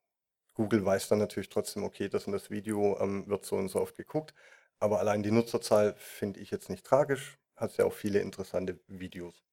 Google 0.55 0.85
weiß 0.85 1.09
dann 1.09 1.19
natürlich 1.19 1.49
trotzdem, 1.49 1.85
okay, 1.85 2.09
das 2.09 2.27
und 2.27 2.33
das 2.33 2.51
Video 2.51 2.99
ähm, 3.01 3.27
wird 3.29 3.45
so 3.47 3.57
und 3.57 3.69
so 3.69 3.81
oft 3.81 3.97
geguckt. 3.97 4.35
Aber 4.83 4.99
allein 4.99 5.23
die 5.23 5.31
Nutzerzahl 5.31 5.95
finde 5.97 6.41
ich 6.41 6.51
jetzt 6.51 6.69
nicht 6.69 6.85
tragisch. 6.85 7.39
Hat 7.55 7.77
ja 7.77 7.85
auch 7.85 7.93
viele 7.93 8.19
interessante 8.19 8.81
Videos. 8.89 9.45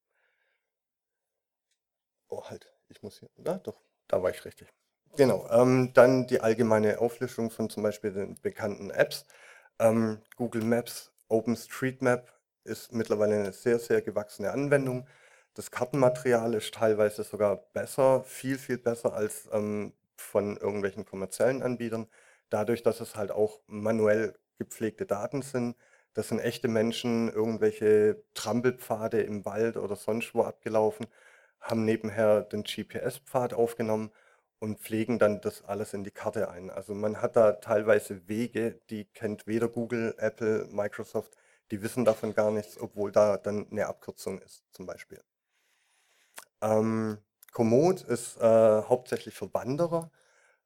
Oh, 2.30 2.44
halt, 2.50 2.74
ich 2.88 3.04
muss 3.04 3.20
hier. 3.20 3.30
Na, 3.38 3.60
doch, 3.60 3.80
da 4.08 4.24
war 4.24 4.32
ich 4.32 4.44
richtig. 4.44 4.74
Genau. 5.18 5.48
Ähm, 5.52 5.92
dann 5.94 6.26
die 6.26 6.42
allgemeine 6.42 6.98
Auflistung 7.00 7.52
von 7.52 7.70
zum 7.70 7.84
Beispiel 7.84 8.12
den 8.12 8.42
bekannten 8.42 8.90
Apps. 8.90 9.28
Ähm, 9.78 10.20
Google 10.36 10.64
Maps, 10.64 11.12
OpenStreetMap 11.28 12.34
ist 12.64 12.92
mittlerweile 12.92 13.36
eine 13.36 13.54
sehr, 13.54 13.78
sehr 13.78 14.02
gewachsene 14.02 14.50
Anwendung. 14.50 15.08
Das 15.54 15.70
Kartenmaterial 15.70 16.56
ist 16.56 16.74
teilweise 16.74 17.22
sogar 17.24 17.58
besser, 17.74 18.24
viel, 18.24 18.58
viel 18.58 18.80
besser 18.80 19.14
als 19.14 19.48
ähm, 19.52 19.94
von 20.18 20.58
irgendwelchen 20.58 21.06
kommerziellen 21.06 21.62
Anbietern. 21.62 22.08
Dadurch, 22.50 22.82
dass 22.82 23.00
es 23.00 23.16
halt 23.16 23.30
auch 23.30 23.60
manuell 23.68 24.34
gepflegte 24.60 25.08
Daten 25.08 25.42
sind. 25.42 25.76
Das 26.14 26.30
sind 26.30 26.40
echte 26.40 26.68
Menschen, 26.68 27.30
irgendwelche 27.32 28.24
Trampelpfade 28.36 29.22
im 29.22 29.46
Wald 29.46 29.78
oder 29.78 29.96
sonst 29.96 30.36
wo 30.36 30.44
abgelaufen 30.44 31.08
haben 31.62 31.86
nebenher 31.86 32.42
den 32.42 32.64
GPS-Pfad 32.64 33.54
aufgenommen 33.54 34.12
und 34.60 34.80
pflegen 34.80 35.20
dann 35.20 35.42
das 35.42 35.64
alles 35.64 35.94
in 35.94 36.04
die 36.04 36.12
Karte 36.12 36.50
ein. 36.50 36.70
Also 36.70 36.94
man 36.94 37.22
hat 37.22 37.36
da 37.36 37.54
teilweise 37.54 38.28
Wege, 38.28 38.80
die 38.90 39.06
kennt 39.06 39.48
weder 39.48 39.68
Google, 39.68 40.16
Apple, 40.18 40.68
Microsoft, 40.72 41.36
die 41.72 41.82
wissen 41.82 42.06
davon 42.06 42.34
gar 42.34 42.52
nichts, 42.52 42.80
obwohl 42.80 43.12
da 43.12 43.38
dann 43.38 43.68
eine 43.72 43.88
Abkürzung 43.88 44.40
ist, 44.40 44.64
zum 44.72 44.86
Beispiel. 44.86 45.22
Ähm, 46.62 47.20
Komoot 47.54 48.02
ist 48.02 48.38
äh, 48.38 48.42
hauptsächlich 48.42 49.34
für 49.34 49.54
Wanderer 49.54 50.12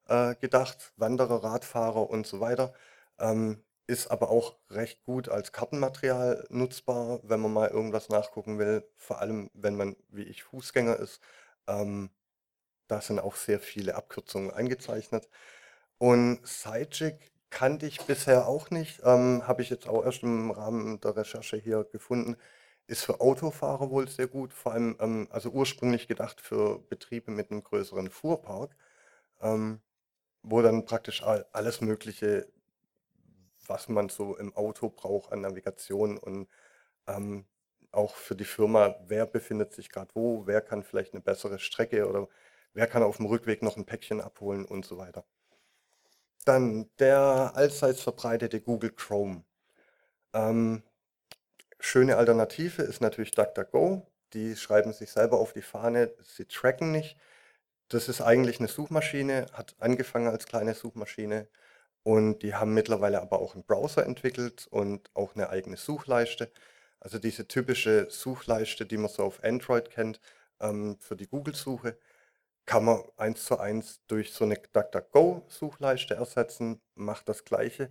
äh, 0.08 0.34
gedacht, 0.36 0.92
Wanderer, 0.96 1.44
Radfahrer 1.44 2.10
und 2.10 2.26
so 2.26 2.40
weiter. 2.40 2.72
Ähm, 3.18 3.62
ist 3.86 4.08
aber 4.08 4.30
auch 4.30 4.56
recht 4.70 5.02
gut 5.04 5.28
als 5.28 5.52
Kartenmaterial 5.52 6.46
nutzbar, 6.50 7.20
wenn 7.22 7.40
man 7.40 7.52
mal 7.52 7.68
irgendwas 7.70 8.08
nachgucken 8.08 8.58
will, 8.58 8.84
vor 8.96 9.20
allem 9.20 9.50
wenn 9.54 9.76
man 9.76 9.96
wie 10.08 10.22
ich 10.24 10.42
Fußgänger 10.44 10.96
ist. 10.98 11.20
Ähm, 11.66 12.10
da 12.88 13.00
sind 13.00 13.20
auch 13.20 13.36
sehr 13.36 13.60
viele 13.60 13.94
Abkürzungen 13.96 14.50
eingezeichnet. 14.50 15.28
Und 15.98 16.46
Sidechick 16.46 17.32
kannte 17.50 17.86
ich 17.86 18.02
bisher 18.02 18.46
auch 18.48 18.70
nicht, 18.70 19.00
ähm, 19.04 19.46
habe 19.46 19.62
ich 19.62 19.70
jetzt 19.70 19.88
auch 19.88 20.04
erst 20.04 20.22
im 20.22 20.50
Rahmen 20.50 21.00
der 21.00 21.16
Recherche 21.16 21.56
hier 21.56 21.84
gefunden. 21.84 22.36
Ist 22.86 23.04
für 23.04 23.20
Autofahrer 23.20 23.90
wohl 23.90 24.08
sehr 24.08 24.26
gut, 24.28 24.52
vor 24.52 24.72
allem, 24.72 24.96
ähm, 25.00 25.28
also 25.30 25.50
ursprünglich 25.50 26.08
gedacht 26.08 26.40
für 26.40 26.80
Betriebe 26.80 27.30
mit 27.30 27.50
einem 27.50 27.62
größeren 27.64 28.10
Fuhrpark, 28.10 28.76
ähm, 29.40 29.80
wo 30.42 30.62
dann 30.62 30.86
praktisch 30.86 31.22
alles 31.24 31.80
Mögliche 31.80 32.48
was 33.66 33.88
man 33.88 34.08
so 34.08 34.36
im 34.36 34.54
Auto 34.56 34.90
braucht 34.90 35.32
an 35.32 35.40
Navigation 35.42 36.18
und 36.18 36.48
ähm, 37.06 37.46
auch 37.92 38.16
für 38.16 38.36
die 38.36 38.44
Firma, 38.44 38.96
wer 39.06 39.26
befindet 39.26 39.72
sich 39.72 39.88
gerade 39.88 40.10
wo, 40.14 40.46
wer 40.46 40.60
kann 40.60 40.82
vielleicht 40.82 41.14
eine 41.14 41.22
bessere 41.22 41.58
Strecke 41.58 42.08
oder 42.08 42.28
wer 42.74 42.86
kann 42.86 43.02
auf 43.02 43.18
dem 43.18 43.26
Rückweg 43.26 43.62
noch 43.62 43.76
ein 43.76 43.86
Päckchen 43.86 44.20
abholen 44.20 44.64
und 44.64 44.84
so 44.84 44.98
weiter. 44.98 45.24
Dann 46.44 46.90
der 46.98 47.52
allseits 47.54 48.02
verbreitete 48.02 48.60
Google 48.60 48.90
Chrome. 48.90 49.44
Ähm, 50.34 50.82
schöne 51.80 52.16
Alternative 52.16 52.82
ist 52.82 53.00
natürlich 53.00 53.30
DuckDuckGo. 53.32 54.06
Die 54.34 54.56
schreiben 54.56 54.92
sich 54.92 55.12
selber 55.12 55.38
auf 55.38 55.52
die 55.52 55.62
Fahne, 55.62 56.12
sie 56.22 56.46
tracken 56.46 56.90
nicht. 56.90 57.16
Das 57.88 58.08
ist 58.08 58.20
eigentlich 58.20 58.58
eine 58.58 58.68
Suchmaschine, 58.68 59.46
hat 59.52 59.76
angefangen 59.78 60.28
als 60.28 60.46
kleine 60.46 60.74
Suchmaschine, 60.74 61.48
und 62.04 62.40
die 62.42 62.54
haben 62.54 62.74
mittlerweile 62.74 63.20
aber 63.22 63.40
auch 63.40 63.54
einen 63.54 63.64
Browser 63.64 64.06
entwickelt 64.06 64.68
und 64.70 65.10
auch 65.14 65.34
eine 65.34 65.50
eigene 65.50 65.76
Suchleiste. 65.76 66.52
Also 67.00 67.18
diese 67.18 67.48
typische 67.48 68.08
Suchleiste, 68.10 68.86
die 68.86 68.98
man 68.98 69.10
so 69.10 69.24
auf 69.24 69.42
Android 69.44 69.90
kennt, 69.90 70.20
ähm, 70.60 70.98
für 71.00 71.16
die 71.16 71.26
Google-Suche, 71.28 71.98
kann 72.66 72.84
man 72.84 73.02
eins 73.16 73.44
zu 73.46 73.58
eins 73.58 74.02
durch 74.06 74.32
so 74.32 74.44
eine 74.44 74.56
DuckDuckGo-Suchleiste 74.56 76.14
ersetzen, 76.14 76.80
macht 76.94 77.28
das 77.28 77.44
Gleiche, 77.44 77.90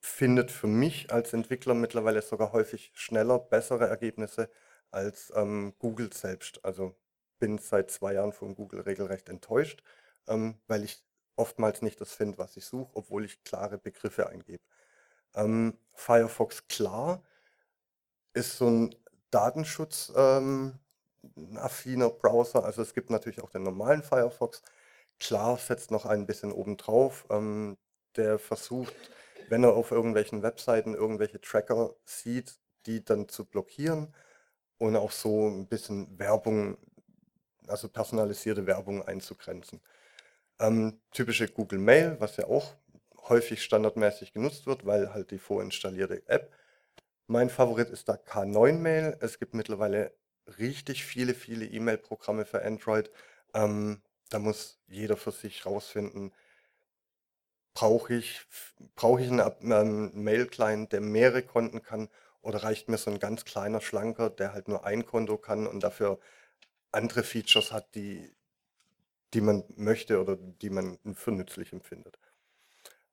findet 0.00 0.50
für 0.52 0.66
mich 0.68 1.12
als 1.12 1.32
Entwickler 1.32 1.74
mittlerweile 1.74 2.22
sogar 2.22 2.52
häufig 2.52 2.92
schneller 2.94 3.38
bessere 3.38 3.88
Ergebnisse 3.88 4.50
als 4.90 5.32
ähm, 5.36 5.74
Google 5.78 6.12
selbst. 6.12 6.64
Also 6.64 6.96
bin 7.38 7.58
seit 7.58 7.90
zwei 7.90 8.14
Jahren 8.14 8.32
von 8.32 8.54
Google 8.54 8.80
regelrecht 8.82 9.28
enttäuscht, 9.28 9.82
ähm, 10.28 10.60
weil 10.68 10.84
ich 10.84 11.04
oftmals 11.40 11.82
nicht 11.82 12.00
das 12.00 12.12
finde, 12.12 12.38
was 12.38 12.56
ich 12.56 12.64
suche, 12.64 12.90
obwohl 12.94 13.24
ich 13.24 13.42
klare 13.44 13.78
Begriffe 13.78 14.28
eingebe. 14.28 14.62
Ähm, 15.34 15.78
Firefox 15.94 16.68
Klar 16.68 17.22
ist 18.34 18.58
so 18.58 18.68
ein 18.68 18.94
Datenschutz 19.30 20.12
ähm, 20.16 20.78
Browser. 21.22 22.64
Also 22.64 22.82
es 22.82 22.94
gibt 22.94 23.10
natürlich 23.10 23.42
auch 23.42 23.50
den 23.50 23.62
normalen 23.62 24.02
Firefox. 24.02 24.62
Klar 25.18 25.58
setzt 25.58 25.90
noch 25.90 26.06
ein 26.06 26.26
bisschen 26.26 26.52
obendrauf. 26.52 27.26
Ähm, 27.30 27.76
der 28.16 28.38
versucht, 28.38 28.94
wenn 29.48 29.64
er 29.64 29.74
auf 29.74 29.90
irgendwelchen 29.90 30.42
Webseiten 30.42 30.94
irgendwelche 30.94 31.40
Tracker 31.40 31.94
sieht, 32.04 32.58
die 32.86 33.04
dann 33.04 33.28
zu 33.28 33.44
blockieren 33.44 34.14
und 34.78 34.96
auch 34.96 35.10
so 35.12 35.48
ein 35.48 35.68
bisschen 35.68 36.18
Werbung, 36.18 36.78
also 37.66 37.88
personalisierte 37.88 38.66
Werbung 38.66 39.02
einzugrenzen. 39.02 39.80
Ähm, 40.60 41.00
typische 41.12 41.48
Google 41.48 41.80
Mail, 41.80 42.16
was 42.20 42.36
ja 42.36 42.46
auch 42.46 42.76
häufig 43.28 43.62
standardmäßig 43.64 44.32
genutzt 44.32 44.66
wird, 44.66 44.86
weil 44.86 45.12
halt 45.14 45.30
die 45.32 45.38
vorinstallierte 45.38 46.22
App. 46.28 46.52
Mein 47.26 47.50
Favorit 47.50 47.90
ist 47.90 48.08
da 48.08 48.14
K9 48.14 48.74
Mail. 48.74 49.16
Es 49.20 49.38
gibt 49.38 49.54
mittlerweile 49.54 50.14
richtig 50.58 51.04
viele, 51.04 51.34
viele 51.34 51.66
E-Mail-Programme 51.66 52.46
für 52.46 52.64
Android. 52.64 53.10
Ähm, 53.54 54.02
da 54.30 54.38
muss 54.40 54.80
jeder 54.88 55.16
für 55.16 55.32
sich 55.32 55.66
rausfinden, 55.66 56.32
brauche 57.74 58.14
ich, 58.14 58.46
brauche 58.94 59.22
ich 59.22 59.28
einen 59.30 59.42
ähm, 59.62 60.10
Mail-Client, 60.24 60.92
der 60.92 61.00
mehrere 61.00 61.42
Konten 61.42 61.82
kann 61.82 62.08
Oder 62.42 62.62
reicht 62.62 62.88
mir 62.88 62.98
so 62.98 63.10
ein 63.10 63.18
ganz 63.20 63.44
kleiner 63.44 63.80
Schlanker, 63.80 64.30
der 64.30 64.52
halt 64.54 64.68
nur 64.68 64.84
ein 64.86 65.04
Konto 65.06 65.36
kann 65.38 65.66
und 65.66 65.80
dafür 65.80 66.18
andere 66.92 67.24
Features 67.24 67.72
hat, 67.72 67.94
die 67.94 68.34
die 69.34 69.40
man 69.40 69.64
möchte 69.76 70.20
oder 70.20 70.36
die 70.36 70.70
man 70.70 70.98
für 71.14 71.32
nützlich 71.32 71.72
empfindet. 71.72 72.18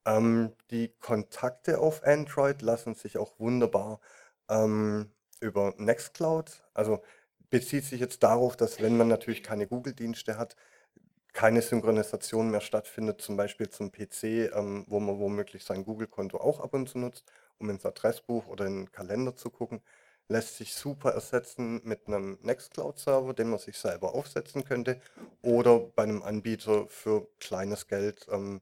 Ähm, 0.05 0.53
die 0.71 0.89
Kontakte 0.99 1.79
auf 1.79 2.03
Android 2.03 2.61
lassen 2.61 2.95
sich 2.95 3.17
auch 3.17 3.39
wunderbar 3.39 3.99
ähm, 4.49 5.11
über 5.41 5.73
Nextcloud, 5.77 6.63
also 6.73 7.03
bezieht 7.49 7.85
sich 7.85 7.99
jetzt 7.99 8.23
darauf, 8.23 8.55
dass 8.57 8.81
wenn 8.81 8.97
man 8.97 9.07
natürlich 9.09 9.43
keine 9.43 9.67
Google-Dienste 9.67 10.37
hat, 10.37 10.55
keine 11.33 11.61
Synchronisation 11.61 12.49
mehr 12.51 12.61
stattfindet, 12.61 13.21
zum 13.21 13.37
Beispiel 13.37 13.69
zum 13.69 13.91
PC, 13.91 14.23
ähm, 14.55 14.85
wo 14.87 14.99
man 14.99 15.19
womöglich 15.19 15.63
sein 15.65 15.85
Google-Konto 15.85 16.37
auch 16.39 16.59
ab 16.61 16.73
und 16.73 16.89
zu 16.89 16.97
nutzt, 16.99 17.31
um 17.59 17.69
ins 17.69 17.85
Adressbuch 17.85 18.47
oder 18.47 18.65
in 18.65 18.85
den 18.85 18.91
Kalender 18.91 19.35
zu 19.35 19.49
gucken, 19.49 19.81
lässt 20.29 20.57
sich 20.57 20.75
super 20.75 21.11
ersetzen 21.11 21.81
mit 21.83 22.07
einem 22.07 22.37
Nextcloud-Server, 22.41 23.33
den 23.33 23.49
man 23.49 23.59
sich 23.59 23.77
selber 23.77 24.13
aufsetzen 24.13 24.63
könnte, 24.63 24.99
oder 25.41 25.79
bei 25.79 26.03
einem 26.03 26.23
Anbieter 26.23 26.87
für 26.87 27.27
kleines 27.39 27.87
Geld. 27.87 28.27
Ähm, 28.29 28.61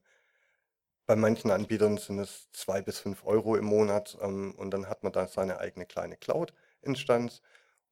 bei 1.06 1.16
manchen 1.16 1.50
Anbietern 1.50 1.98
sind 1.98 2.18
es 2.18 2.48
zwei 2.52 2.82
bis 2.82 2.98
fünf 2.98 3.24
Euro 3.24 3.56
im 3.56 3.64
Monat 3.64 4.18
ähm, 4.20 4.54
und 4.56 4.72
dann 4.72 4.88
hat 4.88 5.02
man 5.04 5.12
da 5.12 5.26
seine 5.28 5.58
eigene 5.58 5.86
kleine 5.86 6.16
Cloud-Instanz 6.16 7.42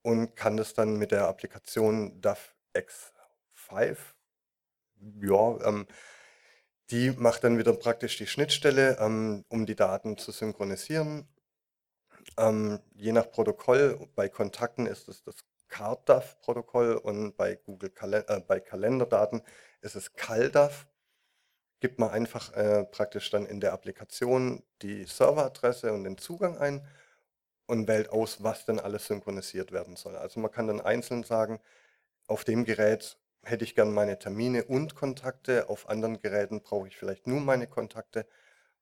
und 0.03 0.37
kann 0.37 0.57
das 0.57 0.75
dann 0.75 0.97
mit 0.97 1.13
der 1.13 1.29
Applikation 1.29 2.21
DAF 2.21 2.55
X5, 2.75 3.97
ja, 5.21 5.69
ähm, 5.69 5.87
die 6.91 7.11
macht 7.13 7.45
dann 7.45 7.59
wieder 7.59 7.73
praktisch 7.73 8.19
die 8.19 8.27
Schnittstelle, 8.27 8.99
ähm, 9.01 9.45
um 9.49 9.65
die 9.65 9.77
Daten 9.77 10.19
zu 10.19 10.33
synchronisieren. 10.33 11.29
Ähm, 12.37 12.81
je 12.95 13.13
nach 13.13 13.31
Protokoll, 13.31 14.09
bei 14.15 14.29
Kontakten 14.29 14.87
ist 14.87 15.09
es 15.09 15.23
das 15.23 15.37
CardDAV-Protokoll 15.69 16.95
und 16.97 17.37
bei 17.37 17.57
Google 17.57 17.91
Kalen 17.91 18.25
äh, 18.29 18.41
bei 18.47 18.61
Kalenderdaten 18.61 19.43
ist 19.81 19.97
es 19.97 20.15
CalDAV. 20.15 20.87
Gibt 21.81 21.99
man 21.99 22.11
einfach 22.11 22.53
äh, 22.55 22.85
praktisch 22.85 23.31
dann 23.31 23.47
in 23.47 23.61
der 23.61 23.73
Applikation 23.73 24.63
die 24.83 25.05
Serveradresse 25.05 25.93
und 25.93 26.05
den 26.05 26.19
Zugang 26.19 26.57
ein 26.59 26.87
und 27.67 27.89
wählt 27.89 28.11
aus, 28.11 28.43
was 28.43 28.65
denn 28.67 28.81
alles 28.81 29.07
synchronisiert 29.07 29.73
werden 29.73 29.97
soll. 29.97 30.17
Also 30.17 30.41
man 30.41 30.51
kann 30.51 30.67
dann 30.67 30.81
einzeln 30.81 31.25
sagen, 31.25 31.61
auf 32.27 32.45
dem 32.45 32.65
Gerät 32.65 33.19
hätte 33.43 33.65
ich 33.65 33.75
gern 33.75 33.93
meine 33.93 34.19
Termine 34.19 34.65
und 34.65 34.95
Kontakte, 34.95 35.69
auf 35.69 35.89
anderen 35.89 36.21
Geräten 36.21 36.63
brauche 36.63 36.89
ich 36.89 36.97
vielleicht 36.97 37.27
nur 37.27 37.41
meine 37.41 37.67
Kontakte 37.67 38.27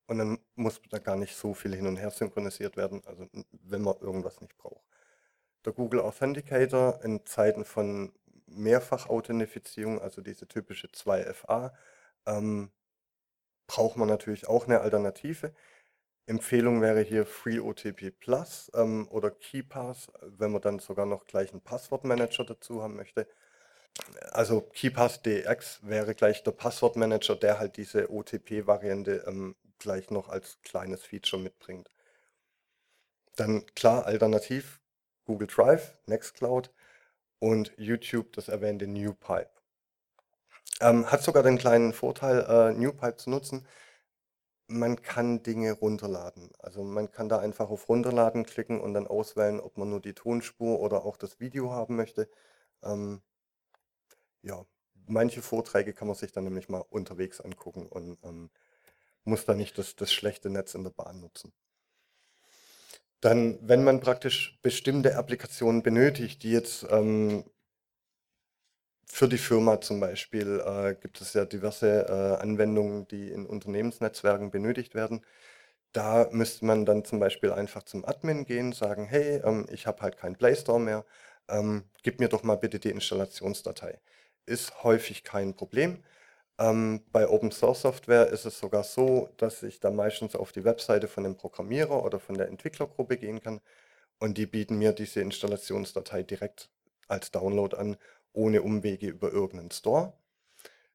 und 0.07 0.17
dann 0.17 0.39
muss 0.55 0.81
da 0.89 0.99
gar 0.99 1.15
nicht 1.15 1.35
so 1.35 1.53
viel 1.53 1.75
hin 1.75 1.87
und 1.87 1.97
her 1.97 2.11
synchronisiert 2.11 2.77
werden, 2.77 3.01
also 3.05 3.27
wenn 3.51 3.81
man 3.81 3.95
irgendwas 3.99 4.41
nicht 4.41 4.57
braucht. 4.57 4.83
Der 5.65 5.73
Google 5.73 6.01
Authenticator 6.01 6.99
in 7.03 7.25
Zeiten 7.25 7.63
von 7.63 8.13
Mehrfach-Authentifizierung, 8.47 10.01
also 10.01 10.21
diese 10.21 10.47
typische 10.47 10.87
2FA, 10.87 11.73
ähm, 12.25 12.71
braucht 13.67 13.97
man 13.97 14.09
natürlich 14.09 14.47
auch 14.47 14.67
eine 14.67 14.81
Alternative. 14.81 15.53
Empfehlung 16.25 16.81
wäre 16.81 17.01
hier 17.01 17.25
FreeOTP 17.25 18.11
Plus 18.19 18.71
ähm, 18.75 19.07
oder 19.09 19.31
KeyPass, 19.31 20.07
wenn 20.21 20.51
man 20.51 20.61
dann 20.61 20.79
sogar 20.79 21.05
noch 21.05 21.25
gleich 21.25 21.51
einen 21.51 21.61
Passwortmanager 21.61 22.45
dazu 22.45 22.81
haben 22.81 22.95
möchte. 22.95 23.27
Also 24.31 24.61
KeyPass 24.61 25.21
DX 25.21 25.79
wäre 25.83 26.15
gleich 26.15 26.43
der 26.43 26.51
Passwortmanager, 26.51 27.35
der 27.35 27.59
halt 27.59 27.77
diese 27.77 28.09
OTP-Variante 28.09 29.23
ähm, 29.27 29.55
gleich 29.83 30.09
noch 30.09 30.29
als 30.29 30.59
kleines 30.63 31.03
Feature 31.03 31.41
mitbringt. 31.41 31.89
Dann 33.35 33.65
klar, 33.75 34.05
alternativ 34.05 34.79
Google 35.25 35.47
Drive, 35.47 35.97
Nextcloud 36.05 36.71
und 37.39 37.73
YouTube, 37.77 38.33
das 38.33 38.47
erwähnte 38.47 38.87
NewPipe. 38.87 39.49
Ähm, 40.81 41.11
hat 41.11 41.23
sogar 41.23 41.43
den 41.43 41.57
kleinen 41.57 41.93
Vorteil, 41.93 42.45
äh, 42.47 42.73
NewPipe 42.73 43.17
zu 43.17 43.29
nutzen. 43.29 43.67
Man 44.67 45.01
kann 45.01 45.43
Dinge 45.43 45.73
runterladen. 45.73 46.51
Also 46.59 46.83
man 46.83 47.11
kann 47.11 47.29
da 47.29 47.39
einfach 47.39 47.69
auf 47.69 47.89
Runterladen 47.89 48.45
klicken 48.45 48.81
und 48.81 48.93
dann 48.93 49.07
auswählen, 49.07 49.59
ob 49.59 49.77
man 49.77 49.89
nur 49.89 50.01
die 50.01 50.13
Tonspur 50.13 50.79
oder 50.79 51.05
auch 51.05 51.17
das 51.17 51.39
Video 51.39 51.71
haben 51.71 51.95
möchte. 51.95 52.29
Ähm, 52.81 53.21
ja, 54.41 54.65
manche 55.07 55.41
Vorträge 55.41 55.93
kann 55.93 56.07
man 56.07 56.15
sich 56.15 56.31
dann 56.31 56.45
nämlich 56.45 56.69
mal 56.69 56.83
unterwegs 56.89 57.41
angucken 57.41 57.87
und 57.87 58.17
ähm, 58.23 58.49
muss 59.25 59.45
da 59.45 59.53
nicht 59.53 59.77
das, 59.77 59.95
das 59.95 60.11
schlechte 60.13 60.49
Netz 60.49 60.75
in 60.75 60.83
der 60.83 60.91
Bahn 60.91 61.19
nutzen. 61.21 61.53
Dann, 63.21 63.57
wenn 63.61 63.83
man 63.83 64.01
praktisch 64.01 64.59
bestimmte 64.61 65.15
Applikationen 65.15 65.81
benötigt, 65.81 66.43
die 66.43 66.51
jetzt 66.51 66.85
ähm, 66.89 67.45
für 69.05 69.27
die 69.29 69.37
Firma 69.37 69.79
zum 69.81 69.99
Beispiel 69.99 70.61
äh, 70.65 70.95
gibt 70.95 71.21
es 71.21 71.33
ja 71.33 71.45
diverse 71.45 72.07
äh, 72.07 72.41
Anwendungen, 72.41 73.07
die 73.07 73.29
in 73.29 73.45
Unternehmensnetzwerken 73.45 74.51
benötigt 74.51 74.95
werden. 74.95 75.23
Da 75.93 76.29
müsste 76.31 76.65
man 76.65 76.85
dann 76.85 77.05
zum 77.05 77.19
Beispiel 77.19 77.51
einfach 77.53 77.83
zum 77.83 78.05
Admin 78.05 78.45
gehen, 78.45 78.73
sagen, 78.73 79.05
hey, 79.05 79.41
ähm, 79.45 79.67
ich 79.71 79.87
habe 79.87 80.01
halt 80.01 80.17
keinen 80.17 80.37
Play 80.37 80.55
Store 80.55 80.79
mehr, 80.79 81.05
ähm, 81.49 81.85
gib 82.03 82.19
mir 82.19 82.29
doch 82.29 82.43
mal 82.43 82.57
bitte 82.57 82.79
die 82.79 82.89
Installationsdatei. 82.91 84.01
Ist 84.45 84.83
häufig 84.83 85.23
kein 85.23 85.55
Problem. 85.55 86.03
Ähm, 86.59 87.01
bei 87.11 87.27
Open 87.27 87.51
Source 87.51 87.81
Software 87.81 88.27
ist 88.27 88.45
es 88.45 88.59
sogar 88.59 88.83
so, 88.83 89.29
dass 89.37 89.63
ich 89.63 89.79
da 89.79 89.89
meistens 89.91 90.35
auf 90.35 90.51
die 90.51 90.63
Webseite 90.63 91.07
von 91.07 91.23
dem 91.23 91.35
Programmierer 91.35 92.03
oder 92.03 92.19
von 92.19 92.37
der 92.37 92.47
Entwicklergruppe 92.47 93.17
gehen 93.17 93.41
kann 93.41 93.59
und 94.19 94.37
die 94.37 94.45
bieten 94.45 94.77
mir 94.77 94.93
diese 94.93 95.21
Installationsdatei 95.21 96.23
direkt 96.23 96.69
als 97.07 97.31
Download 97.31 97.75
an, 97.75 97.97
ohne 98.33 98.61
Umwege 98.61 99.07
über 99.07 99.31
irgendeinen 99.31 99.71
Store. 99.71 100.13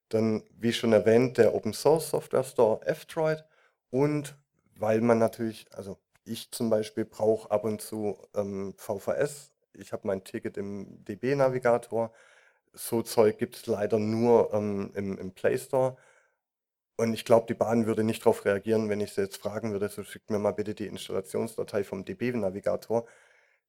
Dann, 0.08 0.42
wie 0.56 0.72
schon 0.72 0.92
erwähnt, 0.92 1.38
der 1.38 1.54
Open 1.54 1.74
Source 1.74 2.10
Software 2.10 2.44
Store 2.44 2.86
F-Droid 2.86 3.44
und 3.90 4.36
weil 4.76 5.00
man 5.00 5.18
natürlich, 5.18 5.66
also 5.72 5.98
ich 6.24 6.50
zum 6.52 6.70
Beispiel 6.70 7.04
brauche 7.04 7.50
ab 7.50 7.64
und 7.64 7.80
zu 7.80 8.16
ähm, 8.34 8.74
VVS. 8.76 9.50
Ich 9.74 9.92
habe 9.92 10.06
mein 10.06 10.24
Ticket 10.24 10.56
im 10.56 11.04
DB-Navigator 11.04 12.12
so 12.72 13.02
Zeug 13.02 13.38
gibt 13.38 13.56
es 13.56 13.66
leider 13.66 13.98
nur 13.98 14.52
ähm, 14.54 14.92
im, 14.94 15.18
im 15.18 15.32
Play 15.32 15.58
Store. 15.58 15.96
Und 16.96 17.14
ich 17.14 17.24
glaube, 17.24 17.46
die 17.46 17.54
Bahn 17.54 17.86
würde 17.86 18.02
nicht 18.02 18.22
darauf 18.22 18.44
reagieren, 18.44 18.88
wenn 18.88 19.00
ich 19.00 19.12
sie 19.14 19.20
jetzt 19.22 19.36
fragen 19.36 19.72
würde, 19.72 19.88
so 19.88 20.02
schickt 20.02 20.30
mir 20.30 20.38
mal 20.40 20.52
bitte 20.52 20.74
die 20.74 20.86
Installationsdatei 20.86 21.84
vom 21.84 22.04
DB-Navigator. 22.04 23.06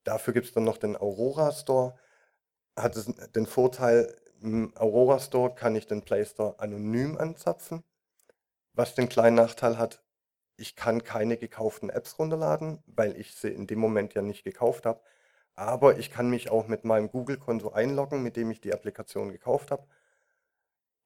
Dafür 0.04 0.34
gibt 0.34 0.48
es 0.48 0.54
dann 0.54 0.64
noch 0.64 0.78
den 0.78 0.96
Aurora 0.96 1.52
Store. 1.52 1.98
Hat 2.76 2.96
es 2.96 3.06
den 3.36 3.46
Vorteil, 3.46 4.16
im 4.42 4.76
Aurora 4.78 5.20
Store 5.20 5.54
kann 5.54 5.76
ich 5.76 5.88
den 5.88 6.04
Play 6.04 6.26
Store 6.26 6.60
anonym 6.60 7.18
anzapfen. 7.18 7.84
Was 8.74 8.96
den 8.96 9.10
kleinen 9.10 9.36
Nachteil 9.36 9.78
hat, 9.78 10.04
ich 10.58 10.76
kann 10.76 11.04
keine 11.04 11.38
gekauften 11.38 11.90
Apps 11.90 12.18
runterladen, 12.20 12.84
weil 12.88 13.16
ich 13.18 13.36
sie 13.36 13.50
in 13.50 13.68
dem 13.68 13.80
Moment 13.80 14.14
ja 14.14 14.22
nicht 14.22 14.44
gekauft 14.44 14.86
habe. 14.86 15.02
Aber 15.60 16.00
ich 16.00 16.10
kann 16.10 16.30
mich 16.30 16.50
auch 16.50 16.68
mit 16.70 16.86
meinem 16.86 17.12
Google-Konto 17.12 17.72
einloggen, 17.72 18.24
mit 18.24 18.38
dem 18.38 18.50
ich 18.50 18.62
die 18.62 18.74
Applikation 18.74 19.30
gekauft 19.30 19.72
habe, 19.72 19.86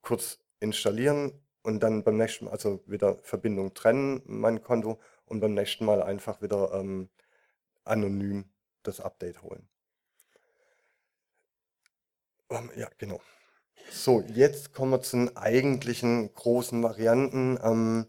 kurz 0.04 0.38
installieren 0.60 1.32
und 1.64 1.82
dann 1.82 2.04
beim 2.04 2.18
nächsten 2.18 2.46
Mal, 2.46 2.52
also 2.52 2.84
wieder 2.86 3.18
Verbindung 3.24 3.74
trennen, 3.74 4.22
mein 4.26 4.62
Konto, 4.62 5.00
und 5.26 5.40
beim 5.40 5.56
nächsten 5.56 5.86
Mal 5.86 6.04
einfach 6.04 6.44
wieder 6.44 6.72
ähm, 6.74 7.10
anonym 7.84 8.46
das 8.84 9.00
Update 9.00 9.42
holen. 9.42 9.68
Ähm, 12.52 12.70
ja, 12.76 12.90
genau. 13.00 13.22
So, 13.90 14.22
jetzt 14.22 14.72
kommen 14.72 14.92
wir 14.92 15.02
zu 15.02 15.18
den 15.18 15.36
eigentlichen 15.36 16.32
großen 16.32 16.84
Varianten, 16.84 17.58
ähm, 17.64 18.06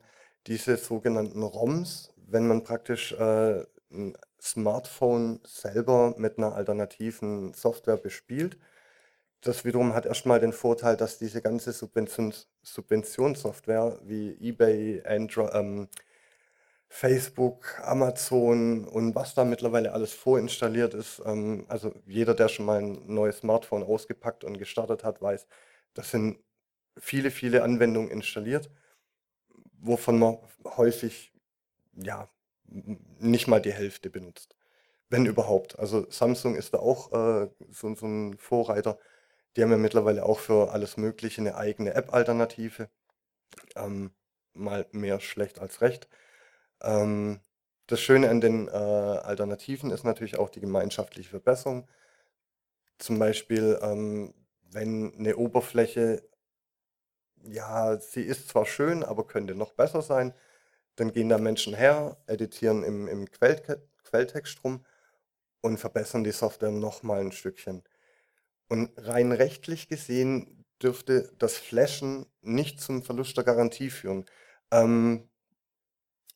diese 0.46 0.76
sogenannten 0.76 1.42
ROMs, 1.42 2.12
wenn 2.16 2.46
man 2.46 2.64
praktisch 2.64 3.12
äh, 3.12 3.64
ein 3.90 4.14
Smartphone 4.44 5.40
selber 5.44 6.14
mit 6.18 6.38
einer 6.38 6.54
alternativen 6.54 7.54
Software 7.54 7.96
bespielt. 7.96 8.59
Das 9.40 9.64
wiederum 9.64 9.94
hat 9.94 10.07
erstmal 10.07 10.40
den 10.40 10.52
Vorteil, 10.52 10.96
dass 10.96 11.18
diese 11.18 11.42
ganze 11.42 11.72
Subventions 11.72 12.48
Subventionssoftware 12.62 14.00
wie 14.04 14.37
eBay, 14.40 15.02
Android, 15.07 15.50
ähm, 15.54 15.88
Facebook, 16.88 17.80
Amazon 17.83 18.85
und 18.87 19.14
was 19.14 19.35
da 19.35 19.44
mittlerweile 19.44 19.92
alles 19.92 20.12
vorinstalliert 20.12 20.94
ist, 20.94 21.20
ähm, 21.26 21.66
also 21.68 21.92
jeder, 22.07 22.35
der 22.35 22.48
schon 22.48 22.66
mal 22.66 22.80
ein 22.80 23.07
neues 23.07 23.38
Smartphone 23.38 23.83
ausgepackt 23.83 24.44
und 24.44 24.59
gestartet 24.59 25.04
hat, 25.04 25.20
weiß, 25.20 25.46
das 25.94 26.11
sind 26.11 26.38
viele, 26.98 27.30
viele 27.30 27.62
Anwendungen 27.64 28.11
installiert, 28.11 28.70
wovon 29.80 30.18
man 30.18 30.38
häufig 30.76 31.33
ja 31.94 32.28
nicht 32.66 33.48
mal 33.48 33.61
die 33.61 33.72
Hälfte 33.72 34.11
benutzt. 34.11 34.57
Wenn 35.11 35.27
überhaupt. 35.27 35.79
Also 35.79 36.11
Samsung 36.11 36.57
ist 36.57 36.74
da 36.74 36.79
auch 36.79 37.12
äh, 37.12 37.50
so, 37.70 37.94
so 37.94 38.07
ein 38.07 38.38
Vorreiter. 38.38 38.98
Die 39.57 39.62
haben 39.62 39.70
ja 39.72 39.79
mittlerweile 39.79 40.24
auch 40.27 40.40
für 40.40 40.72
alles 40.72 40.96
Mögliche 40.98 41.40
eine 41.42 41.57
eigene 41.57 41.94
App-Alternative. 41.94 42.90
Ähm, 43.77 44.12
mal 44.55 44.87
mehr 44.92 45.20
schlecht 45.20 45.61
als 45.61 45.81
recht. 45.83 46.09
Ähm, 46.83 47.40
Das 47.88 48.00
Schöne 48.00 48.31
an 48.31 48.40
den, 48.40 48.68
äh, 48.68 48.72
Alternativen 48.72 49.90
ist 49.92 50.05
natürlich 50.05 50.38
auch 50.38 50.50
die 50.50 50.61
gemeinschaftliche 50.61 51.31
Verbesserung. 51.31 51.88
Zum 52.98 53.18
Beispiel, 53.20 53.79
ähm, 53.83 54.35
wenn 54.70 55.14
eine 55.14 55.37
Oberfläche 55.37 56.22
ja, 57.44 57.98
sie 57.98 58.22
ist 58.22 58.48
zwar 58.48 58.66
schön, 58.66 59.03
aber 59.05 59.27
könnte 59.27 59.55
noch 59.55 59.72
besser 59.72 60.03
sein, 60.03 60.35
dann 60.96 61.12
gehen 61.12 61.28
da 61.28 61.38
Menschen 61.38 61.74
her, 61.74 62.16
editieren 62.26 62.85
im 62.85 63.09
im 63.09 63.30
Quelltext 63.30 64.62
rum 64.64 64.85
und 65.62 65.78
verbessern 65.78 66.24
die 66.24 66.33
Software 66.33 66.70
noch 66.72 67.02
mal 67.04 67.20
'n 67.22 67.33
Stückchen. 67.33 67.85
Und 68.68 68.90
rein 68.98 69.33
rechtlich 69.33 69.88
gesehen 69.88 70.64
dürfte 70.83 71.33
das 71.38 71.59
Flashen 71.59 72.26
nicht 72.42 72.80
zum 72.80 73.02
Verlust 73.04 73.37
der 73.37 73.44
Garantie 73.44 73.90
führen. 73.90 74.26
Ähm 74.72 75.28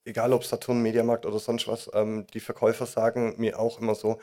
egal 0.04 0.32
ob 0.32 0.44
Saturn, 0.44 0.82
Mediamarkt 0.82 1.24
oder 1.26 1.38
sonst 1.38 1.68
was, 1.68 1.88
ähm, 1.94 2.26
die 2.34 2.40
Verkäufer 2.40 2.84
sagen 2.86 3.34
mir 3.38 3.58
auch 3.60 3.78
immer 3.80 3.94
so: 3.94 4.20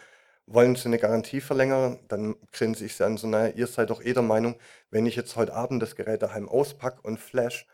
„Wollen 0.47 0.75
Sie 0.75 0.85
eine 0.87 0.97
Garantie 0.99 1.39
verlängern?“ 1.41 1.99
Dann 2.09 2.35
grinse 2.51 2.83
ich 2.85 2.95
sie 2.95 3.05
an, 3.05 3.15
so: 3.17 3.25
„Na 3.27 3.47
ja, 3.47 3.53
ihr 3.55 3.67
seid 3.67 3.89
doch 3.89 4.01
eh 4.03 4.11
der 4.13 4.21
Meinung, 4.23 4.55
wenn 4.91 5.05
ich 5.05 5.15
jetzt 5.15 5.35
heute 5.37 5.53
Abend 5.53 5.81
das 5.81 5.95
Gerät 5.95 6.21
daheim 6.23 6.49
auspacke 6.49 6.99
und 7.03 7.19
flash, 7.21 7.67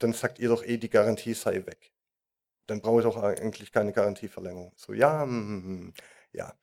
dann 0.00 0.12
sagt 0.12 0.38
ihr 0.40 0.48
doch 0.48 0.64
eh, 0.64 0.76
die 0.78 0.90
Garantie 0.90 1.34
sei 1.34 1.64
weg. 1.66 1.92
Dann 2.66 2.80
brauche 2.80 3.00
ich 3.00 3.04
doch 3.04 3.16
eigentlich 3.22 3.72
keine 3.72 3.92
Garantieverlängerung.“ 3.92 4.72
So: 4.76 4.92
„Ja, 4.92 5.22
hm, 5.22 5.92
ja.“ 6.32 6.54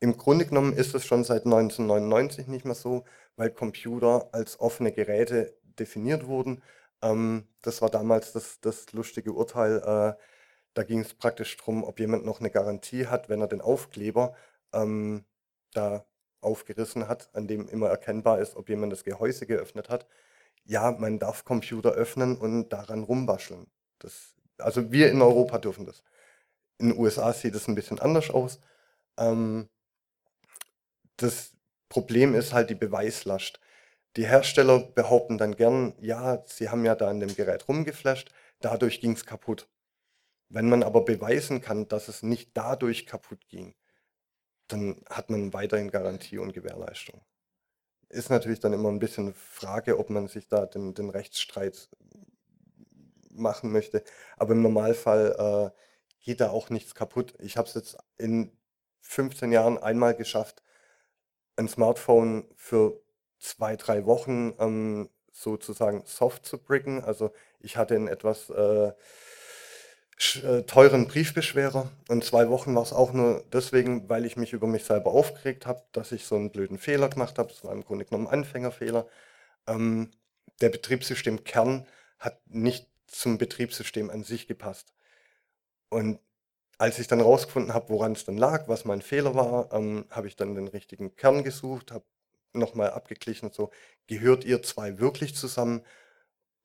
Im 0.00 0.16
Grunde 0.16 0.46
genommen 0.46 0.74
ist 0.74 0.94
es 0.94 1.06
schon 1.06 1.24
seit 1.24 1.46
1999 1.46 2.46
nicht 2.48 2.64
mehr 2.64 2.74
so, 2.74 3.04
weil 3.36 3.50
Computer 3.50 4.28
als 4.32 4.60
offene 4.60 4.92
Geräte 4.92 5.56
definiert 5.78 6.26
wurden. 6.26 6.62
Ähm, 7.02 7.48
das 7.62 7.82
war 7.82 7.90
damals 7.90 8.32
das 8.32 8.60
das 8.60 8.92
lustige 8.92 9.32
Urteil, 9.32 9.78
äh 10.18 10.22
da 10.74 10.82
ging 10.82 11.00
es 11.00 11.14
praktisch 11.14 11.56
drum, 11.56 11.84
ob 11.84 12.00
jemand 12.00 12.24
noch 12.24 12.40
eine 12.40 12.50
Garantie 12.50 13.06
hat, 13.06 13.28
wenn 13.28 13.40
er 13.40 13.46
den 13.48 13.60
Aufkleber, 13.60 14.34
ähm, 14.72 15.24
da 15.72 16.04
aufgerissen 16.40 17.08
hat, 17.08 17.30
an 17.34 17.46
dem 17.48 17.68
immer 17.68 17.88
erkennbar 17.88 18.40
ist, 18.40 18.56
ob 18.56 18.68
jemand 18.68 18.92
das 18.92 19.04
Gehäuse 19.04 19.46
geöffnet 19.46 19.88
hat. 19.88 20.06
Ja, 20.64 20.92
man 20.92 21.18
darf 21.18 21.44
Computer 21.44 21.92
öffnen 21.92 22.36
und 22.38 22.70
daran 22.70 23.04
rumwascheln. 23.04 23.66
Das 24.00 24.33
also, 24.58 24.92
wir 24.92 25.10
in 25.10 25.22
Europa 25.22 25.58
dürfen 25.58 25.86
das. 25.86 26.02
In 26.78 26.90
den 26.90 26.98
USA 26.98 27.32
sieht 27.32 27.54
es 27.56 27.68
ein 27.68 27.74
bisschen 27.76 28.00
anders 28.00 28.30
aus. 28.30 28.60
Ähm 29.18 29.68
das 31.16 31.52
Problem 31.88 32.34
ist 32.34 32.52
halt 32.52 32.70
die 32.70 32.74
Beweislast. 32.74 33.60
Die 34.16 34.26
Hersteller 34.26 34.80
behaupten 34.80 35.38
dann 35.38 35.56
gern: 35.56 35.94
„Ja, 36.00 36.44
sie 36.46 36.68
haben 36.70 36.84
ja 36.84 36.94
da 36.94 37.08
an 37.08 37.20
dem 37.20 37.34
Gerät 37.34 37.68
rumgeflasht, 37.68 38.32
dadurch 38.60 39.00
ging 39.00 39.12
es 39.12 39.26
kaputt.“ 39.26 39.68
wenn 40.50 40.68
man 40.68 40.82
aber 40.84 41.04
beweisen 41.04 41.60
kann, 41.62 41.88
dass 41.88 42.08
es 42.08 42.22
nicht 42.22 42.52
dadurch 42.56 43.06
kaputt 43.06 43.48
ging, 43.48 43.74
dann 44.68 45.02
hat 45.10 45.30
man 45.30 45.52
weiterhin 45.54 45.90
Garantie 45.90 46.38
und 46.38 46.52
Gewährleistung. 46.54 47.22
Ist 48.10 48.30
natürlich 48.30 48.60
dann 48.60 48.72
immer 48.74 48.90
ein 48.90 48.98
bisschen 49.00 49.34
Frage, 49.34 49.98
ob 49.98 50.10
man 50.10 50.28
sich 50.28 50.48
da 50.48 50.66
den 50.66 50.94
den 50.94 51.10
Rechtsstreit 51.10 51.90
machen 53.34 53.72
möchte, 53.72 54.04
aber 54.36 54.52
im 54.54 54.62
Normalfall, 54.62 55.72
äh, 55.74 55.80
geht 56.24 56.40
da 56.40 56.50
auch 56.50 56.70
nichts 56.70 56.94
kaputt. 56.94 57.34
Ich 57.40 57.56
habe 57.58 57.68
es 57.68 57.74
jetzt 57.74 57.96
in 58.18 58.56
15 59.02 59.52
Jahren 59.52 59.78
einmal 59.78 60.14
geschafft, 60.14 60.62
ein 61.56 61.68
Smartphone 61.68 62.46
für 62.56 63.00
2, 63.40 63.76
3 63.76 64.06
Wochen, 64.06 64.54
ähm, 64.60 65.10
sozusagen 65.32 66.04
soft 66.06 66.46
zu 66.46 66.58
bricken. 66.58 67.02
Also, 67.04 67.32
ich 67.60 67.76
hatte 67.76 67.96
'n 67.96 68.08
etwas, 68.08 68.50
äh 68.50 68.92
äh, 70.44 70.62
teuren 70.62 71.08
Briefbeschwerer 71.08 71.90
und 72.08 72.24
zwei 72.24 72.48
Wochen 72.48 72.74
war 72.74 72.82
es 72.82 72.92
auch 72.92 73.12
nur 73.12 73.44
deswegen, 73.52 74.08
weil 74.08 74.24
ich 74.24 74.36
mich 74.36 74.52
über 74.52 74.66
mich 74.66 74.84
selber 74.84 75.10
aufgeregt 75.10 75.66
habe, 75.66 75.82
dass 75.92 76.12
ich 76.12 76.24
so 76.26 76.36
einen 76.36 76.50
blöden 76.52 76.78
Fehler 76.78 77.08
gemacht 77.08 77.38
habe. 77.38 77.48
Das 77.48 77.64
war 77.64 77.72
im 77.72 77.84
Grunde 77.84 78.04
genommen 78.04 78.26
'n 78.28 78.32
Anfängerfehler. 78.32 79.06
Ähm, 79.68 80.10
der 80.60 80.70
Betriebssystemkern 80.70 81.86
hat 82.18 82.40
nicht 82.48 82.88
zum 83.08 83.38
Betriebssystem 83.38 84.10
an 84.10 84.24
sich 84.24 84.46
gepasst. 84.48 84.90
Und 85.92 86.18
als 86.78 86.98
ich 86.98 87.06
dann 87.08 87.20
rausgefunden 87.20 87.74
habe, 87.74 87.90
woran 87.90 88.12
es 88.12 88.24
dann 88.24 88.36
lag, 88.38 88.68
was 88.68 88.84
mein 88.84 89.02
Fehler 89.02 89.34
war, 89.34 89.72
ähm, 89.72 90.06
habe 90.10 90.28
ich 90.28 90.36
dann 90.36 90.54
den 90.54 90.68
richtigen 90.68 91.16
Kern 91.16 91.44
gesucht, 91.44 91.92
habe 91.92 92.04
noch 92.54 92.74
mal 92.74 92.90
abgeglichen 92.90 93.52
so: 93.52 93.70
„Gehört 94.08 94.44
ihr 94.44 94.62
2 94.62 94.98
wirklich 94.98 95.36
zusammen?“ 95.36 95.82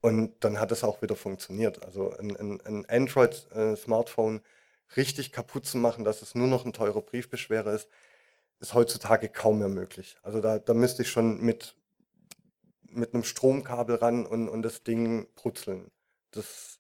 und 0.01 0.43
dann 0.45 0.59
hat 0.59 0.71
es 0.73 0.83
auch 0.85 1.01
wieder 1.03 1.15
funktioniert. 1.17 1.83
Also 1.85 2.11
'n 2.13 2.35
'n 2.37 2.61
'n 2.65 2.85
Android, 2.89 3.47
äh, 3.53 3.75
richtig 4.97 5.31
kaputt 5.33 5.65
zu 5.67 5.77
machen, 5.79 6.03
dass 6.05 6.21
es 6.23 6.35
nur 6.35 6.47
noch 6.47 6.65
'n 6.65 6.73
teurer 6.73 7.01
Briefbeschwerer 7.03 7.73
ist, 7.73 7.89
ist 8.61 8.73
heutzutage 8.75 9.29
kaum 9.29 9.59
mehr 9.59 9.69
möglich. 9.69 10.17
Also, 10.23 10.41
da 10.41 10.59
da 10.59 10.73
müsste 10.75 11.03
ich 11.03 11.09
schon 11.11 11.41
mit 11.41 11.75
mit 12.91 13.13
'nem 13.13 13.23
Stromkabel 13.23 13.95
ran 13.97 14.25
und 14.25 14.49
und 14.49 14.61
das 14.63 14.83
Ding 14.83 15.27
brutzeln. 15.35 15.91
Das 16.31 16.79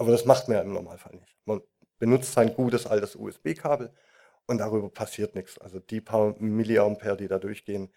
aber 0.00 0.12
das 0.12 0.24
macht 0.24 0.48
man 0.48 0.56
ja 0.56 0.62
im 0.62 0.72
Normalfall 0.72 1.14
nicht. 1.16 1.36
Man 1.44 1.60
benutzt 1.98 2.32
sein 2.32 2.54
gutes 2.54 2.86
altes 2.86 3.16
USB-Kabel 3.16 3.92
und 4.46 4.56
darüber 4.56 4.88
passiert 4.88 5.34
nix. 5.34 5.58
Also, 5.58 5.78
die 5.78 6.00
paar 6.00 6.34
Milliampere, 6.38 7.18
die 7.18 7.28
da 7.28 7.38
durchgehen, 7.38 7.92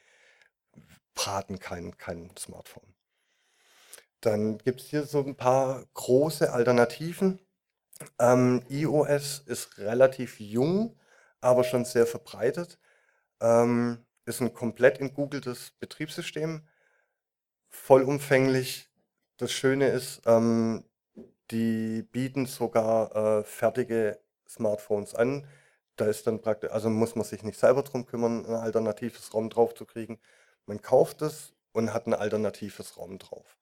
braten 1.14 1.60
kein 1.60 1.98
kein 1.98 2.36
Smartphone. 2.38 2.94
Dann 4.20 4.58
gibt 4.58 4.82
es 4.82 4.88
hier 4.88 5.04
so 5.04 5.24
ein 5.24 5.38
paar 5.38 5.86
große 5.94 6.52
Alternativen. 6.52 7.40
Ähm, 8.20 8.64
iOS 8.68 9.40
ist 9.40 9.78
relativ 9.78 10.42
jung, 10.42 11.00
aber 11.40 11.64
schon 11.64 11.86
sehr 11.86 12.06
verbreitet. 12.06 12.80
Ähm, 13.40 14.06
ist 14.26 14.42
ein 14.42 14.54
komplett 14.54 15.00
entgoogeltes 15.00 15.72
Betriebssystem, 15.80 16.68
vollumfänglich. 17.70 18.90
Das 19.38 19.54
Schöne 19.54 19.88
ist, 19.88 20.22
ähm, 20.26 20.84
die 21.54 22.04
bieten 22.04 22.48
sogar, 22.48 23.16
äh, 23.42 23.44
fertige 23.46 24.20
Smartphones 24.50 25.16
an. 25.16 25.48
Da 25.98 26.08
ist 26.08 26.28
dann 26.28 26.42
praktisch 26.42 26.72
also 26.72 26.90
muss 26.90 27.16
man 27.16 27.26
sich 27.26 27.44
nicht 27.44 27.60
selber 27.60 27.84
drum 27.84 28.06
kümmern, 28.08 28.46
'n 28.46 28.56
alternatives 28.56 29.34
ROM 29.34 29.50
draufzukriegen. 29.52 30.20
Man 30.68 30.82
kauft 30.82 31.22
es 31.24 31.54
und 31.74 31.94
hat 31.94 32.08
ein 32.08 32.16
alternatives 32.16 32.98
ROM 32.98 33.20
drauf. 33.20 33.56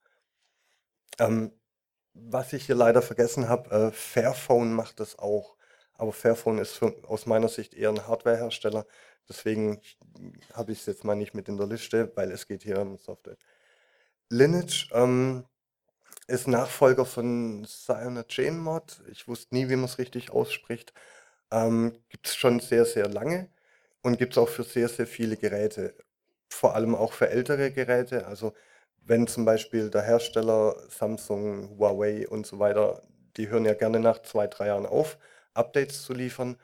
Ähm, 1.18 1.52
was 2.14 2.52
ich 2.52 2.66
hier 2.66 2.74
leider 2.74 3.02
vergessen 3.02 3.48
habe, 3.48 3.70
äh, 3.88 3.92
Fairphone 3.92 4.72
macht 4.74 5.00
das 5.00 5.18
auch. 5.18 5.56
Aber 5.94 6.12
Fairphone 6.12 6.58
ist 6.58 6.72
für 6.74 6.94
aus 7.08 7.26
meiner 7.26 7.48
Sicht 7.48 7.74
eher 7.74 7.90
'n 7.90 8.06
Hardwarehersteller. 8.06 8.86
Deswegen 9.28 9.80
habe 10.54 10.72
ich 10.72 10.80
es 10.80 10.86
jetzt 10.86 11.04
mal 11.04 11.14
nicht 11.16 11.34
mit 11.34 11.48
in 11.48 11.56
der 11.58 11.66
Liste, 11.68 12.12
weil 12.16 12.30
es 12.32 12.46
geht 12.48 12.62
hier 12.64 12.80
um 12.80 12.98
Software. 12.98 13.36
Lineage, 14.30 14.88
ähm, 14.94 15.44
ist 16.28 16.48
Nachfolger 16.48 17.04
von 17.06 17.64
CyanogenMod. 17.66 19.02
Ich 19.10 19.28
wusste 19.28 19.54
nie, 19.54 19.68
wie 19.68 19.76
man 19.76 19.86
es 19.86 19.98
richtig 19.98 20.30
ausspricht. 20.30 20.92
Ähm, 21.52 21.98
es 22.24 22.36
schon 22.36 22.60
sehr, 22.60 22.84
sehr 22.86 23.08
lange 23.08 23.50
und 24.02 24.18
gibt 24.18 24.34
es 24.34 24.38
auch 24.38 24.48
für 24.48 24.64
sehr, 24.64 24.88
sehr 24.88 25.06
viele 25.06 25.36
Geräte, 25.36 25.94
vor 26.50 26.74
allem 26.74 26.94
auch 26.94 27.12
für 27.12 27.30
ältere 27.30 27.72
Geräte. 27.72 28.26
Also 28.26 28.54
wenn 29.02 29.26
zum 29.26 29.44
Beispiel 29.44 29.90
der 29.90 30.02
Hersteller 30.02 30.76
Samsung, 30.90 31.78
Huawei 31.78 32.28
und 32.28 32.46
so 32.46 32.58
weiter, 32.58 33.02
die 33.36 33.48
hören 33.48 33.64
ja 33.64 33.74
gerne 33.74 34.00
nach 34.00 34.22
2, 34.22 34.46
3 34.48 34.66
Jahren 34.68 34.86
auf, 34.86 35.18
Updates 35.54 36.02
zu 36.04 36.14
liefern. 36.14 36.56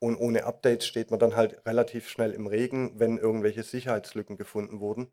Und 0.00 0.16
ohne 0.16 0.44
Updates 0.44 0.86
steht 0.86 1.10
man 1.10 1.20
dann 1.20 1.36
halt 1.36 1.64
relativ 1.66 2.08
schnell 2.08 2.32
im 2.32 2.46
Regen, 2.46 2.98
wenn 3.00 3.18
irgendwelche 3.18 3.62
Sicherheitslücken 3.64 4.36
gefunden 4.36 4.80
wurden. 4.80 5.12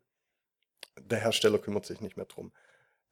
Der 0.98 1.18
Hersteller 1.20 1.58
kümmert 1.58 1.84
sich 1.86 2.00
nicht 2.00 2.16
mehr 2.16 2.24
drum. 2.26 2.52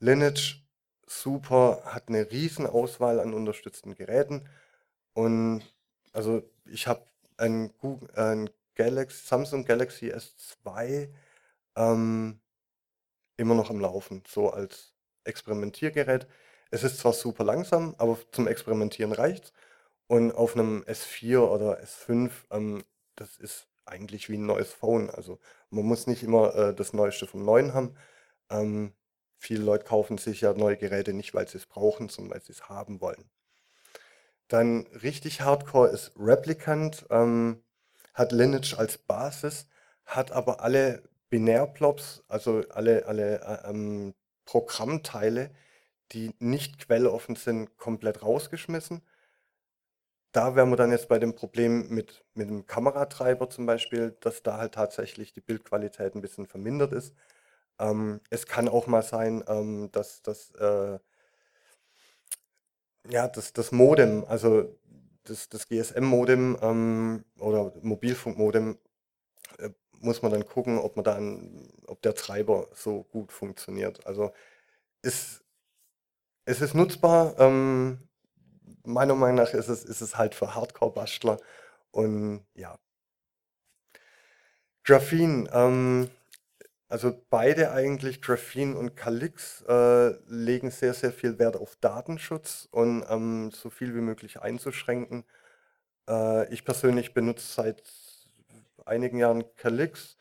Lineage, 0.01 0.63
super, 1.11 1.83
hat 1.85 2.09
eine 2.09 2.31
riesen 2.31 2.67
Auswahl 2.67 3.21
an 3.21 3.35
unterstützten 3.35 3.95
Geräten. 3.95 4.49
Und 5.15 5.63
also 6.13 6.43
ich 6.67 6.87
habe 6.87 7.05
ein, 7.37 7.73
ein 8.15 8.51
Galaxy, 8.75 9.27
Samsung 9.27 9.65
Galaxy 9.65 10.13
S2, 10.13 11.09
ähm, 11.77 12.41
immer 13.37 13.55
noch 13.55 13.71
am 13.71 13.81
Laufen, 13.81 14.23
so 14.29 14.51
als 14.51 14.95
Experimentiergerät. 15.25 16.27
Es 16.71 16.85
ist 16.85 16.99
zwar 16.99 17.13
super 17.13 17.45
langsam, 17.45 17.95
aber 17.99 18.19
zum 18.33 18.47
Experimentieren 18.47 19.13
reicht's. 19.13 19.53
Und 20.07 20.33
auf 20.33 20.55
einem 20.57 20.83
S4 20.85 21.39
oder 21.41 21.81
S5, 21.81 22.31
ähm, 22.51 22.85
das 23.17 23.37
ist 23.39 23.69
eigentlich 23.85 24.29
wie 24.29 24.39
ein 24.39 24.47
neues 24.47 24.73
Phone. 24.73 25.11
Also, 25.11 25.39
man 25.71 25.85
muss 25.85 26.07
nicht 26.07 26.23
immer, 26.23 26.55
äh, 26.55 26.75
das 26.75 26.93
Neueste 26.93 27.27
vom 27.27 27.45
Neuen 27.45 27.75
haben. 27.75 27.97
Ähm, 28.51 28.93
viele 29.41 29.65
Leute 29.65 29.85
kaufen 29.87 30.19
sich 30.19 30.43
ja 30.43 30.55
neue 30.55 30.77
Geräte 30.77 31.13
nicht, 31.15 31.35
weil 31.35 31.49
sie 31.49 31.59
es 31.59 31.67
brauchen, 31.67 32.09
sondern 32.09 32.35
weil 32.35 32.43
sie 32.43 32.53
es 32.53 32.69
haben 32.69 33.01
wollen. 33.01 33.29
Dann 34.49 34.87
richtig 34.89 35.41
Hardcore 35.43 35.89
ist 35.91 36.13
Replicant, 36.19 37.07
ähm, 37.11 37.63
hat 38.15 38.33
Lineage 38.33 38.77
als 38.77 38.99
Basis, 38.99 39.69
hat 40.05 40.33
aber 40.33 40.61
alle 40.61 41.03
Binärblobs, 41.31 42.25
also 42.29 42.63
alle 42.71 43.07
alle, 43.07 43.41
äh, 43.41 43.71
ähm, 43.71 44.15
Programmteile, 44.45 45.51
die 46.13 46.35
nicht 46.41 46.81
quelloffen 46.87 47.37
sind, 47.37 47.77
komplett 47.79 48.23
rausgeschmissen. 48.23 49.03
da 50.33 50.55
wären 50.55 50.71
wir 50.71 50.77
dann 50.77 50.93
jetzt 50.93 51.09
bei 51.09 51.19
dem 51.19 51.35
Problem 51.35 51.89
mit, 51.89 52.25
mit 52.35 52.49
dem 52.49 52.67
Kameratreiber 52.67 53.51
zum 53.51 53.67
Beispiel, 53.67 54.17
dass 54.21 54.43
da 54.43 54.59
halt 54.59 54.75
tatsächlich 54.75 55.33
die 55.33 55.41
Bildqualität 55.41 56.15
ein 56.15 56.21
bisschen 56.21 56.47
vermindert 56.47 56.93
ist. 56.93 57.15
Ähm, 57.81 58.21
es 58.31 58.47
kann 58.47 58.69
auch 58.69 58.87
mal 58.87 59.03
sein, 59.03 59.43
ähm, 59.49 59.91
dass, 59.93 60.23
dass 60.23 60.53
äh, 60.53 60.99
ja, 63.09 63.29
das, 63.29 63.53
das 63.53 63.73
Modem, 63.73 64.25
also 64.27 64.77
das, 65.25 65.49
das 65.49 65.69
GSM-Modem 65.69 66.59
ähm, 66.63 67.25
oder 67.39 67.73
Mobilfunkmodem, 67.83 68.79
äh, 69.59 69.71
muss 70.01 70.23
man 70.23 70.33
dann 70.33 70.47
gucken, 70.47 70.79
ob 70.79 70.97
man 70.97 71.05
dann, 71.05 71.69
ob 71.87 72.03
der 72.03 72.15
Treiber 72.15 72.69
so 72.75 73.05
gut 73.05 73.33
funktioniert. 73.33 74.07
Also 74.07 74.33
ist, 75.03 75.43
es 76.45 76.61
ist 76.61 76.75
nutzbar. 76.75 77.39
Ähm, 77.39 77.99
meiner 78.85 79.15
Meinung 79.15 79.37
nach 79.37 79.53
ist 79.53 79.69
es, 79.69 79.85
ist 79.85 80.01
es 80.01 80.17
halt 80.17 80.35
für 80.35 80.55
Hardcore-Bastler. 80.55 81.39
Und 81.91 82.47
ja. 82.55 82.79
Graphene, 84.85 85.49
ähm, 85.53 86.11
also 86.91 87.15
beide 87.31 87.73
eigentlich, 87.73 88.21
Graphene 88.21 88.77
und 88.77 88.97
Calyx, 88.97 89.63
äh, 89.69 90.11
legen 90.27 90.71
sehr, 90.71 90.93
sehr 90.95 91.13
viel 91.13 91.39
Wert 91.39 91.57
auf 91.57 91.77
Datenschutz 91.77 92.69
und 92.73 93.05
ähm, 93.09 93.51
so 93.53 93.71
viel 93.71 93.95
wie 93.95 94.01
möglich 94.01 94.41
einzuschränken. 94.41 95.25
Äh, 96.09 96.53
ich 96.53 96.65
persönlich 96.65 97.15
benutze 97.15 97.47
seit 97.47 97.83
einigen 98.85 99.19
Jahren 99.19 99.45
Calyx, 99.57 100.17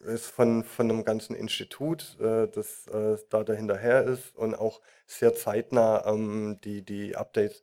ist 0.00 0.26
von, 0.26 0.64
von 0.64 0.90
einem 0.90 1.04
ganzen 1.04 1.36
Institut, 1.36 2.18
äh, 2.20 2.48
das 2.48 2.86
äh, 2.88 3.16
da 3.30 3.44
dahinterher 3.44 4.04
ist 4.04 4.34
und 4.36 4.54
auch 4.54 4.80
sehr 5.06 5.34
zeitnah 5.34 6.04
ähm, 6.06 6.58
die, 6.64 6.82
die 6.82 7.16
Updates, 7.16 7.62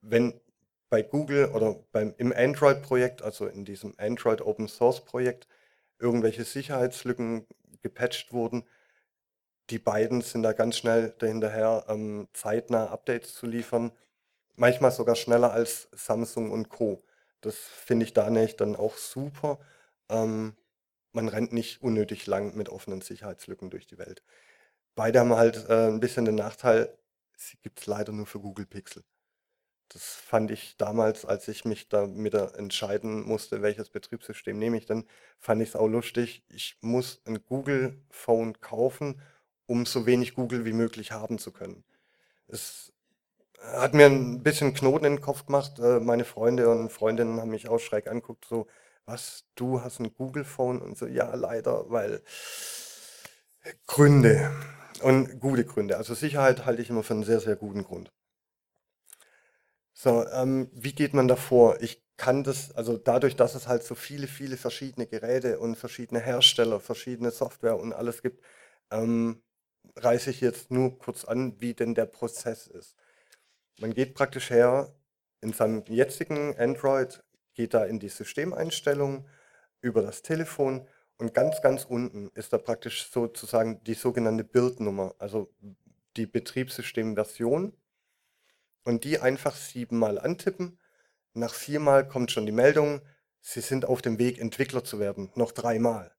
wenn 0.00 0.40
bei 0.90 1.02
Google 1.02 1.46
oder 1.54 1.76
beim, 1.92 2.14
im 2.18 2.32
Android-Projekt, 2.32 3.22
also 3.22 3.46
in 3.46 3.64
diesem 3.64 3.94
Android 3.98 4.42
Open 4.42 4.68
Source 4.68 5.04
Projekt, 5.04 5.48
irgendwelche 5.98 6.44
Sicherheitslücken 6.44 7.46
gepatcht 7.82 8.32
wurden. 8.32 8.64
Die 9.70 9.78
beiden 9.78 10.22
sind 10.22 10.42
da 10.42 10.52
ganz 10.52 10.76
schnell 10.76 11.14
dahinterher, 11.18 11.86
ähm, 11.88 12.28
zeitnah 12.32 12.86
Updates 12.90 13.34
zu 13.34 13.46
liefern. 13.46 13.92
Manchmal 14.56 14.92
sogar 14.92 15.16
schneller 15.16 15.52
als 15.52 15.88
Samsung 15.92 16.50
und 16.50 16.68
Co. 16.68 17.04
Das 17.40 17.56
finde 17.56 18.04
ich 18.06 18.12
da 18.12 18.30
nicht 18.30 18.60
dann 18.60 18.76
auch 18.76 18.96
super. 18.96 19.58
Ähm, 20.08 20.56
man 21.12 21.28
rennt 21.28 21.52
nicht 21.52 21.82
unnötig 21.82 22.26
lang 22.26 22.56
mit 22.56 22.68
offenen 22.68 23.02
Sicherheitslücken 23.02 23.70
durch 23.70 23.86
die 23.86 23.98
Welt. 23.98 24.22
Beide 24.94 25.20
haben 25.20 25.34
halt 25.34 25.68
äh, 25.68 25.88
ein 25.88 26.00
bisschen 26.00 26.24
den 26.24 26.34
Nachteil, 26.36 26.96
sie 27.36 27.56
gibt 27.58 27.80
es 27.80 27.86
leider 27.86 28.12
nur 28.12 28.26
für 28.26 28.40
Google 28.40 28.66
Pixel. 28.66 29.04
Das 29.92 30.14
fand 30.14 30.50
ich 30.50 30.76
damals, 30.78 31.24
als 31.24 31.48
ich 31.48 31.64
mich 31.64 31.88
da 31.88 32.08
wieder 32.16 32.56
entscheiden 32.58 33.22
musste, 33.22 33.62
welches 33.62 33.90
Betriebssystem 33.90 34.58
nehme 34.58 34.78
ich 34.78 34.86
denn, 34.86 35.06
fand 35.38 35.62
ich 35.62 35.70
es 35.70 35.76
auch 35.76 35.88
lustig. 35.88 36.44
Ich 36.48 36.78
muss 36.80 37.20
ein 37.26 37.44
Google 37.44 38.00
Phone 38.10 38.60
kaufen, 38.60 39.20
um 39.66 39.86
so 39.86 40.06
wenig 40.06 40.34
Google 40.34 40.64
wie 40.64 40.72
möglich 40.72 41.12
haben 41.12 41.38
zu 41.38 41.52
können. 41.52 41.84
Es 42.48 42.92
hat 43.60 43.94
mir 43.94 44.06
ein 44.06 44.42
bisschen 44.42 44.74
Knoten 44.74 45.04
in 45.06 45.16
den 45.16 45.22
Kopf 45.22 45.46
gemacht. 45.46 45.78
Äh, 45.78 46.00
meine 46.00 46.24
Freunde 46.24 46.68
und 46.70 46.90
Freundinnen 46.90 47.40
haben 47.40 47.50
mich 47.50 47.68
auch 47.68 47.78
schräg 47.78 48.08
angeguckt, 48.08 48.44
so, 48.46 48.66
was, 49.06 49.44
du 49.56 49.82
hast 49.82 50.00
ein 50.00 50.14
Google 50.14 50.44
Phone? 50.44 50.80
Und 50.80 50.96
so, 50.98 51.06
ja, 51.06 51.34
leider, 51.34 51.90
weil 51.90 52.22
Gründe 53.86 54.50
und 55.02 55.40
gute 55.40 55.64
Gründe. 55.64 55.96
Also 55.96 56.14
Sicherheit 56.14 56.66
halte 56.66 56.82
ich 56.82 56.90
immer 56.90 57.02
für 57.02 57.14
einen 57.14 57.24
sehr, 57.24 57.40
sehr 57.40 57.56
guten 57.56 57.84
Grund. 57.84 58.12
So, 59.94 60.26
ähm, 60.28 60.70
wie 60.72 60.94
geht 60.94 61.14
man 61.14 61.28
da 61.28 61.36
vor? 61.36 61.80
Ich 61.80 62.02
kann 62.16 62.44
das, 62.44 62.72
also 62.72 62.96
dadurch, 62.96 63.36
dass 63.36 63.54
es 63.54 63.68
halt 63.68 63.82
so 63.82 63.94
viele, 63.94 64.26
viele 64.26 64.56
verschiedene 64.56 65.06
Geräte 65.06 65.58
und 65.58 65.76
verschiedene 65.76 66.20
Hersteller, 66.20 66.80
verschiedene 66.80 67.30
Software 67.30 67.78
und 67.78 67.92
alles 67.92 68.22
gibt, 68.22 68.42
ähm, 68.90 69.42
reiße 69.96 70.30
ich 70.30 70.40
jetzt 70.40 70.70
nur 70.70 70.98
kurz 70.98 71.24
an, 71.24 71.60
wie 71.60 71.74
denn 71.74 71.94
der 71.94 72.06
Prozess 72.06 72.66
ist. 72.66 72.96
Man 73.80 73.94
geht 73.94 74.14
praktisch 74.14 74.50
her 74.50 74.94
in 75.40 75.52
seinem 75.52 75.84
jetzigen 75.88 76.56
Android, 76.58 77.22
geht 77.54 77.74
da 77.74 77.84
in 77.84 77.98
die 78.00 78.08
Systemeinstellungen 78.08 79.28
über 79.82 80.02
das 80.02 80.22
Telefon 80.22 80.88
und 81.18 81.34
ganz, 81.34 81.62
ganz 81.62 81.84
unten 81.84 82.30
ist 82.34 82.52
da 82.52 82.58
praktisch 82.58 83.10
sozusagen 83.10 83.82
die 83.84 83.94
sogenannte 83.94 84.44
Bildnummer, 84.44 85.14
also 85.18 85.52
die 86.16 86.26
Betriebssystemversion 86.26 87.74
und 88.84 89.04
die 89.04 89.18
einfach 89.18 89.56
siebenmal 89.56 90.18
antippen. 90.18 90.78
Nach 91.34 91.54
viermal 91.54 92.06
kommt 92.06 92.30
schon 92.30 92.46
die 92.46 92.52
Meldung, 92.52 93.00
Sie 93.44 93.60
sind 93.60 93.84
auf 93.84 94.02
dem 94.02 94.18
Weg, 94.18 94.38
Entwickler 94.38 94.84
zu 94.84 95.00
werden. 95.00 95.30
Noch 95.34 95.50
dreimal. 95.50 96.14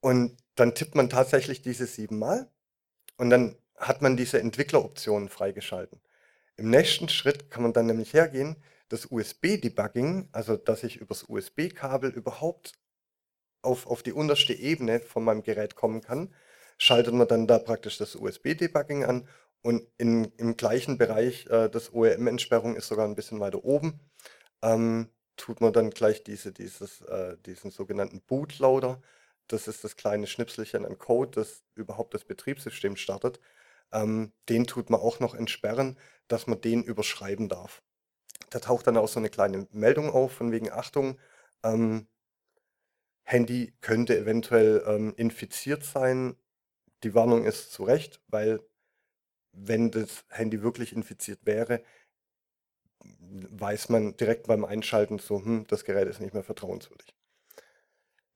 Und 0.00 0.36
dann 0.54 0.74
tippt 0.74 0.94
man 0.94 1.10
tatsächlich 1.10 1.60
diese 1.60 1.86
siebenmal 1.86 2.50
und 3.18 3.28
dann 3.30 3.58
hat 3.76 4.00
man 4.00 4.16
diese 4.16 4.40
Entwickleroptionen 4.40 5.28
freigeschalten. 5.28 6.00
Im 6.56 6.70
nächsten 6.70 7.10
Schritt 7.10 7.50
kann 7.50 7.62
man 7.62 7.74
dann 7.74 7.86
nämlich 7.86 8.14
hergehen, 8.14 8.56
das 8.88 9.10
USB-Debugging, 9.10 10.28
also 10.32 10.56
dass 10.56 10.82
ich 10.82 10.96
übers 10.96 11.24
USB-Kabel 11.28 12.10
überhaupt 12.10 12.72
auf, 13.60 13.86
auf 13.86 14.02
die 14.02 14.12
unterste 14.12 14.54
Ebene 14.54 15.00
von 15.00 15.24
meinem 15.24 15.42
Gerät 15.42 15.74
kommen 15.74 16.00
kann, 16.00 16.32
schaltet 16.78 17.12
man 17.12 17.28
dann 17.28 17.46
da 17.46 17.58
praktisch 17.58 17.98
das 17.98 18.14
USB-Debugging 18.14 19.04
an 19.04 19.28
und 19.62 19.86
in, 19.98 20.26
im 20.36 20.56
gleichen 20.56 20.98
Bereich, 20.98 21.46
äh, 21.48 21.68
das 21.68 21.92
OEM-Entsperrung 21.92 22.76
ist 22.76 22.88
sogar 22.88 23.06
ein 23.06 23.14
bisschen 23.16 23.40
weiter 23.40 23.64
oben, 23.64 24.00
ähm, 24.62 25.10
tut 25.36 25.60
man 25.60 25.72
dann 25.72 25.90
gleich 25.90 26.22
diese, 26.24 26.52
dieses, 26.52 27.02
äh, 27.02 27.36
diesen 27.44 27.70
sogenannten 27.70 28.20
Bootloader. 28.22 29.00
Das 29.48 29.68
ist 29.68 29.84
das 29.84 29.96
kleine 29.96 30.26
Schnipselchen 30.26 30.84
an 30.86 30.98
Code, 30.98 31.32
das 31.32 31.64
überhaupt 31.74 32.14
das 32.14 32.24
Betriebssystem 32.24 32.96
startet. 32.96 33.40
Ähm, 33.92 34.32
den 34.48 34.66
tut 34.66 34.90
man 34.90 35.00
auch 35.00 35.20
noch 35.20 35.34
entsperren, 35.34 35.98
dass 36.28 36.46
man 36.46 36.60
den 36.60 36.82
überschreiben 36.82 37.48
darf. 37.48 37.82
Da 38.50 38.60
taucht 38.60 38.86
dann 38.86 38.96
auch 38.96 39.08
so 39.08 39.20
eine 39.20 39.30
kleine 39.30 39.66
Meldung 39.72 40.10
auf, 40.10 40.32
von 40.32 40.52
wegen 40.52 40.70
Achtung, 40.72 41.18
ähm, 41.62 42.08
Handy 43.24 43.74
könnte 43.80 44.16
eventuell 44.16 44.84
ähm, 44.86 45.12
infiziert 45.16 45.82
sein. 45.82 46.36
Die 47.02 47.14
Warnung 47.14 47.44
ist 47.44 47.72
zu 47.72 47.82
Recht, 47.82 48.20
weil 48.28 48.60
wenn 49.56 49.90
das 49.90 50.24
Handy 50.28 50.62
wirklich 50.62 50.92
infiziert 50.92 51.40
wäre, 51.44 51.82
weiß 53.00 53.88
man 53.88 54.16
direkt 54.16 54.46
beim 54.46 54.64
Einschalten 54.64 55.18
so, 55.18 55.42
hm, 55.42 55.66
das 55.68 55.84
Gerät 55.84 56.08
ist 56.08 56.20
nicht 56.20 56.34
mehr 56.34 56.44
vertrauenswürdig. 56.44 57.14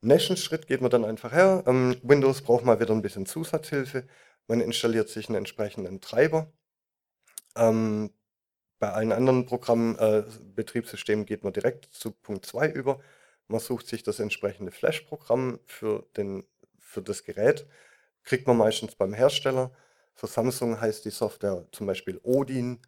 Nächsten 0.02 0.36
Schritt 0.36 0.66
geht 0.66 0.80
man 0.80 0.90
dann 0.90 1.04
einfach 1.04 1.32
her. 1.32 1.62
Ähm, 1.66 1.96
Windows 2.02 2.40
braucht 2.40 2.64
mal 2.64 2.80
wieder 2.80 2.94
ein 2.94 3.02
bisschen 3.02 3.26
Zusatzhilfe. 3.26 4.06
Man 4.46 4.60
installiert 4.60 5.10
sich 5.10 5.28
einen 5.28 5.36
entsprechenden 5.36 6.00
Treiber. 6.00 6.50
Ähm, 7.56 8.10
bei 8.78 8.90
allen 8.92 9.12
anderen 9.12 9.44
Programmen, 9.44 9.98
äh, 9.98 10.24
Betriebssystemen 10.54 11.26
geht 11.26 11.44
man 11.44 11.52
direkt 11.52 11.86
zu 11.92 12.12
Punkt 12.12 12.46
2 12.46 12.70
über. 12.70 13.00
Man 13.46 13.60
sucht 13.60 13.86
sich 13.88 14.02
das 14.02 14.20
entsprechende 14.20 14.72
Flash-Programm 14.72 15.60
für, 15.66 16.06
für 16.78 17.02
das 17.02 17.24
Gerät. 17.24 17.66
Kriegt 18.22 18.46
man 18.46 18.56
meistens 18.56 18.94
beim 18.94 19.12
Hersteller. 19.12 19.70
Für 20.20 20.26
Samsung 20.26 20.78
heißt 20.78 21.06
die 21.06 21.10
Software 21.10 21.64
zum 21.72 21.86
Beispiel 21.86 22.20
Odin. 22.22 22.78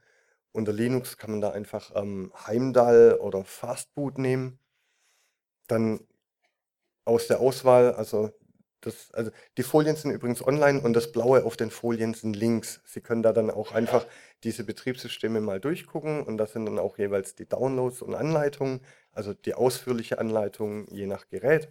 Unter 0.53 0.75
Linux 0.75 1.17
kann 1.17 1.31
man 1.31 1.41
da 1.41 1.49
einfach 1.49 1.91
ähm, 1.95 2.31
Heimdall 2.47 3.17
oder 3.23 3.43
Fastboot 3.43 4.19
nehmen. 4.19 4.59
Dann 5.67 6.01
aus 7.07 7.29
der 7.29 7.41
Auswahl, 7.41 7.95
also 7.95 8.33
das, 8.83 9.11
also 9.15 9.31
die 9.57 9.63
Folien 9.63 9.97
sind 9.97 10.11
übrigens 10.11 10.47
online 10.47 10.83
und 10.83 10.93
das 10.93 11.11
Blaue 11.11 11.47
auf 11.47 11.57
den 11.57 11.71
Folien 11.71 12.13
sind 12.13 12.37
Links. 12.37 12.83
Sie 12.85 13.01
können 13.01 13.23
da 13.23 13.33
dann 13.33 13.51
auch 13.51 13.73
einfach 13.73 14.07
diese 14.45 14.63
Betriebssysteme 14.65 15.41
mal 15.41 15.59
durchgucken 15.59 16.23
und 16.25 16.37
das 16.37 16.53
sind 16.53 16.67
dann 16.67 16.79
auch 16.79 16.99
jeweils 16.99 17.35
die 17.35 17.49
Downloads 17.49 18.03
und 18.03 18.15
Anleitungen, 18.15 18.83
also 19.11 19.33
die 19.33 19.55
ausführliche 19.55 20.19
Anleitung 20.19 20.87
je 20.91 21.07
nach 21.07 21.29
Gerät. 21.31 21.71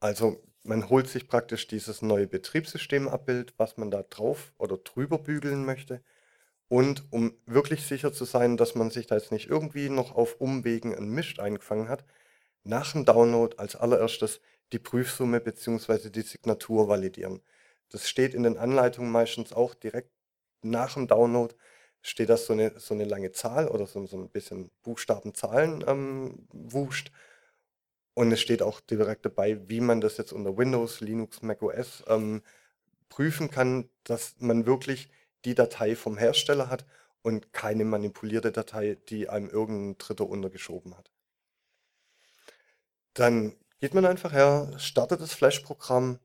Also 0.00 0.40
man 0.62 0.88
holt 0.88 1.08
sich 1.08 1.28
praktisch 1.28 1.66
dieses 1.66 2.02
neue 2.02 2.26
Betriebssystemabbild, 2.26 3.54
was 3.58 3.76
man 3.76 3.90
da 3.90 4.02
drauf 4.02 4.52
oder 4.58 4.76
drüber 4.78 5.18
bügeln 5.18 5.64
möchte. 5.64 6.02
Und 6.68 7.04
um 7.12 7.34
wirklich 7.46 7.86
sicher 7.86 8.12
zu 8.12 8.24
sein, 8.24 8.56
dass 8.56 8.74
man 8.74 8.90
sich 8.90 9.06
da 9.06 9.16
jetzt 9.16 9.32
nicht 9.32 9.48
irgendwie 9.48 9.90
noch 9.90 10.14
auf 10.14 10.40
Umwegen 10.40 10.94
einen 10.94 11.10
Mist 11.10 11.40
eingefangen 11.40 11.88
hat, 11.88 12.04
nach 12.64 12.92
dem 12.92 13.04
Download 13.06 13.56
als 13.58 13.76
allererstes 13.76 14.40
die 14.72 14.78
Prüfsumme 14.80 15.40
bzw. 15.40 16.10
die 16.10 16.22
Signatur 16.22 16.88
validieren. 16.88 17.42
Das 17.90 18.08
steht 18.08 18.34
in 18.34 18.44
den 18.44 18.58
Anleitungen 18.58 19.10
meistens 19.12 19.52
auch 19.52 19.74
direkt 19.74 20.10
nach 20.62 20.94
dem 20.94 21.08
Download, 21.08 21.54
steht 22.02 22.28
das 22.30 22.46
so 22.46 22.54
eine, 22.54 22.78
so 22.78 22.94
eine 22.94 23.04
lange 23.04 23.32
Zahl 23.32 23.68
oder 23.68 23.86
so, 23.86 24.06
so 24.06 24.18
ein 24.18 24.30
bisschen 24.30 24.70
Buchstabenzahlen 24.82 25.84
ähm. 25.86 26.48
Und 28.18 28.32
es 28.32 28.40
steht 28.40 28.62
auch 28.62 28.80
direkt 28.80 29.24
dabei, 29.26 29.68
wie 29.68 29.80
man 29.80 30.00
das 30.00 30.16
jetzt 30.16 30.32
unter 30.32 30.58
Windows, 30.58 31.00
Linux, 31.00 31.40
macOS 31.40 32.02
ähm, 32.08 32.42
prüfen 33.08 33.48
kann, 33.48 33.88
dass 34.02 34.34
man 34.40 34.66
wirklich 34.66 35.08
die 35.44 35.54
Datei 35.54 35.94
vom 35.94 36.18
Hersteller 36.18 36.68
hat 36.68 36.84
und 37.22 37.52
keine 37.52 37.84
manipulierte 37.84 38.50
Datei, 38.50 38.98
die 39.08 39.28
einem 39.28 39.48
irgendein 39.48 39.98
Dritter 39.98 40.28
untergeschoben 40.28 40.98
hat. 40.98 41.12
Dann 43.14 43.54
geht 43.78 43.94
man 43.94 44.04
einfach 44.04 44.32
her, 44.32 44.72
startet 44.78 45.20
das 45.20 45.32
Flash-Programm. 45.34 46.18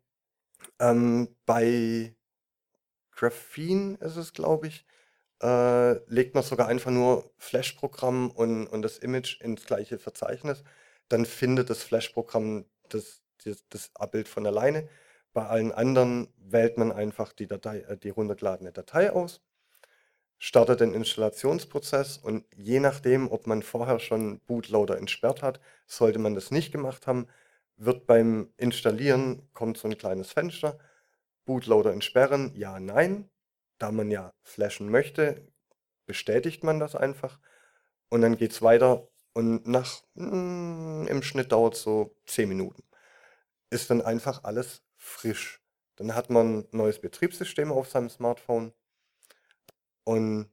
Ähm, 0.80 1.36
bei 1.46 2.16
Graphene 3.12 4.00
ist 4.00 4.16
es, 4.16 4.34
glaube 4.34 4.66
ich, 4.66 4.84
äh, 5.44 5.94
legt 6.12 6.34
man 6.34 6.44
sogar 6.44 6.70
einfach 6.70 6.90
nur 6.90 7.32
Flash-Programm 7.38 8.32
und, 8.32 8.66
und 8.66 8.82
das 8.82 8.98
Image 8.98 9.40
ins 9.42 9.64
gleiche 9.68 10.00
Verzeichnis. 10.00 10.64
Dann 11.10 11.26
findet 11.26 11.70
das 11.70 11.84
Flash-Programm 11.84 12.66
das, 12.90 13.22
das, 13.44 13.64
das 13.70 13.92
Abbild 13.96 14.28
von 14.28 14.46
alleine. 14.46 14.90
Bei 15.34 15.48
allen 15.48 15.72
anderen 15.72 16.28
wählt 16.38 16.78
man 16.78 16.92
einfach 16.92 17.34
die, 17.34 17.48
Datei, 17.48 17.80
äh, 17.80 17.98
die 17.98 18.10
runtergeladene 18.10 18.72
Datei 18.72 19.12
aus, 19.12 19.42
startet 20.38 20.82
den 20.82 20.94
Installationsprozess 20.94 22.18
und 22.18 22.46
je 22.56 22.80
nachdem, 22.80 23.32
ob 23.32 23.48
man 23.48 23.64
vorher 23.64 24.00
schon 24.00 24.40
Bootloader 24.42 24.98
entsperrt 24.98 25.42
hat, 25.42 25.60
sollte 25.88 26.20
man 26.20 26.36
das 26.36 26.52
nicht 26.52 26.72
gemacht 26.72 27.08
haben, 27.08 27.28
wird 27.78 28.06
beim 28.06 28.54
Installieren, 28.58 29.50
kommt 29.54 29.78
so 29.78 29.88
ein 29.88 29.98
kleines 29.98 30.32
Fenster, 30.32 30.78
Bootloader 31.46 31.92
entsperren, 31.94 32.54
ja, 32.56 32.80
nein. 32.80 33.30
Da 33.80 33.92
man 33.92 34.12
ja 34.12 34.34
flashen 34.44 34.90
möchte, 34.90 35.48
bestätigt 36.06 36.64
man 36.64 36.80
das 36.80 36.96
einfach 36.96 37.40
und 38.10 38.22
dann 38.22 38.38
geht 38.38 38.52
es 38.52 38.62
weiter 38.62 39.10
und 39.34 39.68
nach 39.68 40.02
mm, 40.16 41.08
im 41.08 41.24
Schnitt 41.24 41.52
dauert 41.52 41.76
es 41.76 41.82
so 41.84 42.16
10 42.28 42.50
Minuten. 42.50 42.84
Ist 43.70 43.90
dann 43.90 44.02
einfach 44.02 44.44
alles 44.44 44.82
frisch. 44.96 45.62
Dann 45.96 46.16
hat 46.16 46.30
man 46.30 46.60
ein 46.60 46.68
neues 46.72 47.00
Betriebssystem 47.00 47.72
auf 47.72 47.90
seinem 47.90 48.10
Smartphone 48.10 48.74
und 50.04 50.50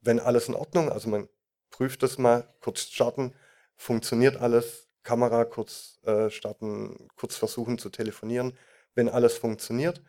wenn 0.00 0.20
alles 0.20 0.48
in 0.48 0.54
Ordnung, 0.54 0.90
also 0.90 1.08
man 1.08 1.28
prüft 1.70 2.02
das 2.02 2.18
mal, 2.18 2.48
kurz 2.60 2.82
starten, 2.82 3.34
funktioniert 3.76 4.36
alles, 4.36 4.88
Kamera 5.02 5.44
kurz 5.44 5.98
äh, 6.04 6.30
starten, 6.30 7.08
kurz 7.16 7.36
versuchen 7.36 7.78
zu 7.78 7.90
telefonieren. 7.90 8.56
Wenn 8.94 9.08
alles 9.08 9.36
funktioniert, 9.38 10.02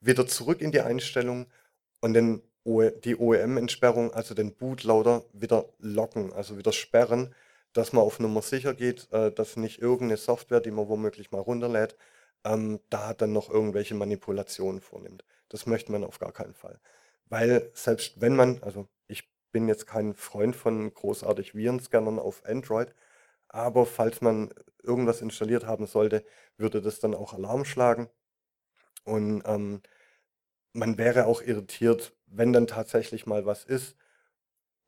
wieder 0.00 0.26
zurück 0.26 0.60
in 0.60 0.72
die 0.72 0.80
Einstellung 0.80 1.46
und 2.00 2.14
den 2.14 2.42
die 2.64 3.16
OEM-Entsperrung, 3.16 4.14
also 4.14 4.34
den 4.34 4.54
Bootloader, 4.54 5.24
wieder 5.32 5.68
locken, 5.80 6.32
also 6.32 6.56
wieder 6.58 6.72
sperren, 6.72 7.34
dass 7.72 7.92
man 7.92 8.04
auf 8.04 8.18
Nummer 8.20 8.42
sicher 8.42 8.74
geht, 8.74 9.10
äh, 9.12 9.32
dass 9.32 9.56
nicht 9.56 9.80
irgendeine 9.80 10.16
Software, 10.16 10.60
die 10.60 10.70
man 10.70 10.88
womöglich 10.88 11.30
mal 11.30 11.40
runterlädt, 11.40 11.96
ähm, 12.44 12.80
da 12.90 13.14
dann 13.14 13.32
noch 13.32 13.50
irgendwelche 13.50 13.94
Manipulationen 13.94 14.80
vornimmt. 14.80 15.24
Das 15.48 15.66
möchte 15.66 15.92
man 15.92 16.04
auf 16.04 16.18
gar 16.18 16.32
keinen 16.32 16.54
Fall. 16.54 16.80
Weil 17.26 17.70
selbst 17.74 18.20
wenn 18.20 18.36
man, 18.36 18.62
also 18.62 18.88
ich 19.06 19.30
bin 19.52 19.68
jetzt 19.68 19.86
kein 19.86 20.14
Freund 20.14 20.56
von 20.56 20.92
großartig 20.92 21.54
Virenscannern 21.54 22.18
auf 22.18 22.44
Android, 22.44 22.94
aber 23.48 23.86
falls 23.86 24.20
man 24.20 24.52
irgendwas 24.82 25.20
installiert 25.20 25.66
haben 25.66 25.86
sollte, 25.86 26.24
würde 26.56 26.82
das 26.82 27.00
dann 27.00 27.14
auch 27.14 27.34
Alarm 27.34 27.64
schlagen. 27.64 28.08
Und 29.04 29.42
ähm, 29.46 29.82
man 30.72 30.98
wäre 30.98 31.26
auch 31.26 31.42
irritiert, 31.42 32.14
wenn 32.26 32.52
dann 32.52 32.66
tatsächlich 32.66 33.26
mal 33.26 33.46
was 33.46 33.64
ist 33.64 33.96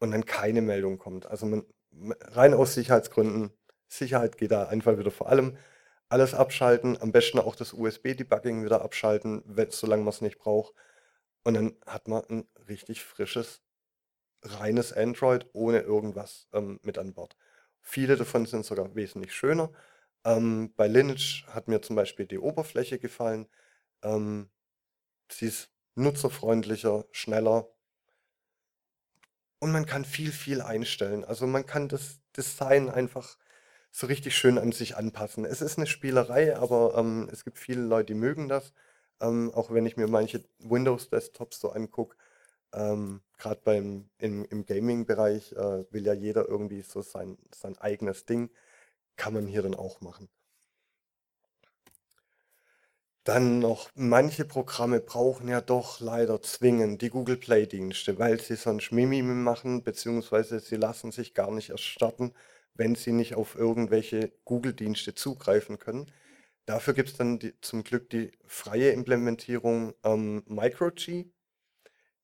und 0.00 0.12
dann 0.12 0.24
keine 0.24 0.62
Meldung 0.62 0.98
kommt. 0.98 1.26
Also 1.26 1.46
man, 1.46 1.64
rein 2.22 2.54
aus 2.54 2.74
Sicherheitsgründen, 2.74 3.52
Sicherheit 3.88 4.36
geht 4.38 4.50
da 4.50 4.68
einfach 4.68 4.98
wieder 4.98 5.10
vor 5.10 5.28
allem. 5.28 5.56
Alles 6.08 6.34
abschalten, 6.34 7.00
am 7.00 7.12
besten 7.12 7.38
auch 7.38 7.56
das 7.56 7.72
USB-Debugging 7.72 8.64
wieder 8.64 8.82
abschalten, 8.82 9.42
wenn, 9.46 9.70
solange 9.70 10.02
man 10.02 10.10
es 10.10 10.20
nicht 10.20 10.38
braucht. 10.38 10.74
Und 11.44 11.54
dann 11.54 11.76
hat 11.86 12.08
man 12.08 12.24
ein 12.28 12.48
richtig 12.68 13.02
frisches, 13.04 13.62
reines 14.42 14.92
Android 14.92 15.46
ohne 15.52 15.80
irgendwas 15.80 16.48
ähm, 16.52 16.80
mit 16.82 16.98
an 16.98 17.14
Bord. 17.14 17.36
Viele 17.80 18.16
davon 18.16 18.46
sind 18.46 18.64
sogar 18.64 18.94
wesentlich 18.94 19.34
schöner. 19.34 19.70
Ähm, 20.24 20.72
bei 20.76 20.88
Lineage 20.88 21.44
hat 21.48 21.68
mir 21.68 21.82
zum 21.82 21.96
Beispiel 21.96 22.26
die 22.26 22.38
Oberfläche 22.38 22.98
gefallen. 22.98 23.46
Ähm, 24.02 24.50
sie 25.30 25.46
ist 25.46 25.70
nutzerfreundlicher, 25.96 27.06
schneller. 27.12 27.68
Und 29.64 29.72
man 29.72 29.86
kann 29.86 30.04
viel, 30.04 30.30
viel 30.30 30.60
einstellen. 30.60 31.24
Also 31.24 31.46
man 31.46 31.64
kann 31.64 31.88
das 31.88 32.18
Design 32.36 32.90
einfach 32.90 33.38
so 33.90 34.06
richtig 34.06 34.36
schön 34.36 34.58
an 34.58 34.72
sich 34.72 34.94
anpassen. 34.94 35.46
Es 35.46 35.62
ist 35.62 35.78
eine 35.78 35.86
Spielerei, 35.86 36.54
aber 36.54 36.98
ähm, 36.98 37.30
es 37.32 37.46
gibt 37.46 37.56
viele 37.58 37.80
Leute, 37.80 38.12
die 38.12 38.20
mögen 38.20 38.50
das. 38.50 38.74
Ähm, 39.22 39.50
auch 39.54 39.72
wenn 39.72 39.86
ich 39.86 39.96
mir 39.96 40.06
manche 40.06 40.44
Windows-Desktops 40.58 41.60
so 41.60 41.70
angucke, 41.70 42.14
ähm, 42.74 43.22
gerade 43.38 43.62
im, 44.18 44.44
im 44.44 44.66
Gaming-Bereich 44.66 45.52
äh, 45.52 45.90
will 45.90 46.04
ja 46.04 46.12
jeder 46.12 46.46
irgendwie 46.46 46.82
so 46.82 47.00
sein, 47.00 47.38
sein 47.54 47.78
eigenes 47.78 48.26
Ding. 48.26 48.50
Kann 49.16 49.32
man 49.32 49.46
hier 49.46 49.62
dann 49.62 49.74
auch 49.74 50.02
machen. 50.02 50.28
Dann 53.24 53.58
noch, 53.58 53.88
manche 53.94 54.44
Programme 54.44 55.00
brauchen 55.00 55.48
ja 55.48 55.62
doch 55.62 56.00
leider 56.00 56.42
zwingend 56.42 57.00
die 57.00 57.08
Google 57.08 57.38
Play-Dienste, 57.38 58.18
weil 58.18 58.38
sie 58.40 58.56
sonst 58.56 58.92
Mimimi 58.92 59.32
machen, 59.34 59.82
beziehungsweise 59.82 60.60
sie 60.60 60.76
lassen 60.76 61.10
sich 61.10 61.32
gar 61.32 61.50
nicht 61.50 61.70
erst 61.70 61.84
starten, 61.84 62.34
wenn 62.74 62.94
sie 62.94 63.12
nicht 63.12 63.34
auf 63.34 63.54
irgendwelche 63.56 64.32
Google-Dienste 64.44 65.14
zugreifen 65.14 65.78
können. 65.78 66.12
Dafür 66.66 66.92
gibt 66.94 67.10
es 67.10 67.16
dann 67.16 67.38
die, 67.38 67.58
zum 67.62 67.82
Glück 67.82 68.10
die 68.10 68.32
freie 68.46 68.90
Implementierung 68.90 69.94
ähm, 70.04 70.42
MicroG. 70.46 71.26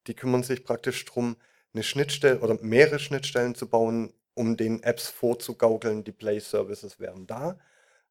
Die 0.07 0.15
kümmern 0.15 0.43
sich 0.43 0.65
praktisch 0.65 1.05
darum, 1.07 1.37
eine 1.73 1.83
Schnittstelle 1.83 2.41
oder 2.41 2.59
mehrere 2.63 2.99
Schnittstellen 2.99 3.55
zu 3.55 3.69
bauen, 3.69 4.13
um 4.35 4.57
den 4.57 4.83
Apps 4.83 5.09
vorzugaukeln, 5.09 6.05
die 6.05 6.13
Play-Services 6.13 6.99
wären 7.01 7.27
da. 7.27 7.59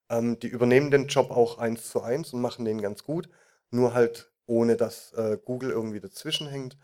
Ähm, 0.10 0.40
die 0.40 0.48
übernehmen 0.48 0.92
den 0.92 1.08
Job 1.08 1.32
auch 1.32 1.58
eins 1.60 1.90
zu 1.90 2.02
eins 2.02 2.34
und 2.34 2.42
machen 2.42 2.66
den 2.66 2.82
ganz 2.82 3.04
gut, 3.04 3.30
nur 3.72 3.94
halt 3.94 4.32
ohne 4.48 4.78
dass 4.78 5.14
äh, 5.14 5.38
Google 5.44 5.72
irgendwie 5.72 6.00
dazwischen 6.00 6.48
hängt. 6.48 6.78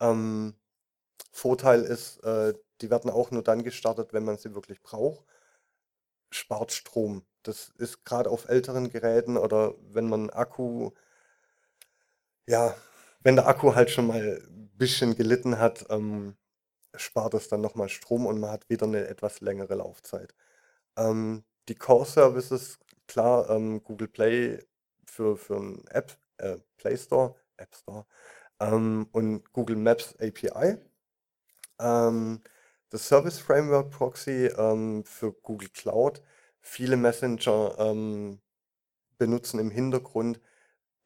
Ähm, 0.00 0.54
Vorteil 1.32 1.82
ist, 1.84 2.18
äh, 2.24 2.54
die 2.82 2.90
werden 2.90 3.10
auch 3.10 3.30
nur 3.32 3.42
dann 3.44 3.64
gestartet, 3.64 4.12
wenn 4.12 4.24
man 4.24 4.38
sie 4.38 4.54
wirklich 4.54 4.82
braucht. 4.82 5.24
Spart 6.30 6.72
Strom. 6.72 7.26
Das 7.42 7.68
ist 7.76 8.04
gerade 8.06 8.30
auf 8.30 8.48
älteren 8.48 8.88
Geräten 8.90 9.36
oder 9.36 9.74
wenn 9.90 10.08
man 10.08 10.30
Akku, 10.30 10.92
ja, 12.46 12.74
wenn 13.22 13.36
der 13.36 13.46
Akku 13.48 13.74
halt 13.74 13.90
schon 13.90 14.06
mal 14.06 14.40
ein 14.48 14.70
bisschen 14.76 15.14
gelitten 15.16 15.58
hat, 15.58 15.86
ähm, 15.90 16.36
spart 16.96 17.34
es 17.34 17.48
dann 17.48 17.60
nochmal 17.62 17.88
Strom 17.88 18.26
und 18.26 18.40
man 18.40 18.50
hat 18.52 18.68
wieder 18.70 18.86
eine 18.86 19.08
etwas 19.08 19.40
längere 19.42 19.76
Laufzeit. 19.76 20.34
Ähm, 20.96 21.44
die 21.68 21.74
Core-Services, 21.74 22.78
klar, 23.06 23.48
ähm, 23.50 23.82
Google 23.84 24.08
Play 24.08 24.58
für, 25.04 25.36
für 25.36 25.56
einen 25.56 25.86
App, 25.88 26.16
äh, 26.38 26.56
Play 26.76 26.96
Store, 26.96 27.34
App 27.56 27.74
Store 27.74 28.06
ähm, 28.60 29.08
und 29.12 29.52
Google 29.52 29.76
Maps 29.76 30.14
API. 30.20 30.78
Ähm, 31.80 32.40
das 32.90 33.06
Service 33.06 33.38
Framework 33.38 33.90
Proxy 33.90 34.46
ähm, 34.56 35.04
für 35.04 35.32
Google 35.32 35.68
Cloud. 35.70 36.22
Viele 36.60 36.96
Messenger 36.96 37.76
ähm, 37.78 38.40
benutzen 39.18 39.60
im 39.60 39.70
Hintergrund 39.70 40.40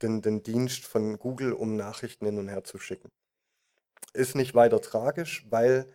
den, 0.02 0.22
den 0.22 0.42
Dienst 0.42 0.84
von 0.84 1.18
Google, 1.18 1.52
um 1.52 1.76
Nachrichten 1.76 2.26
hin 2.26 2.38
und 2.38 2.48
her 2.48 2.64
zu 2.64 2.78
schicken. 2.78 3.10
Ist 4.12 4.34
nicht 4.36 4.54
weiter 4.54 4.80
tragisch, 4.80 5.46
weil 5.50 5.90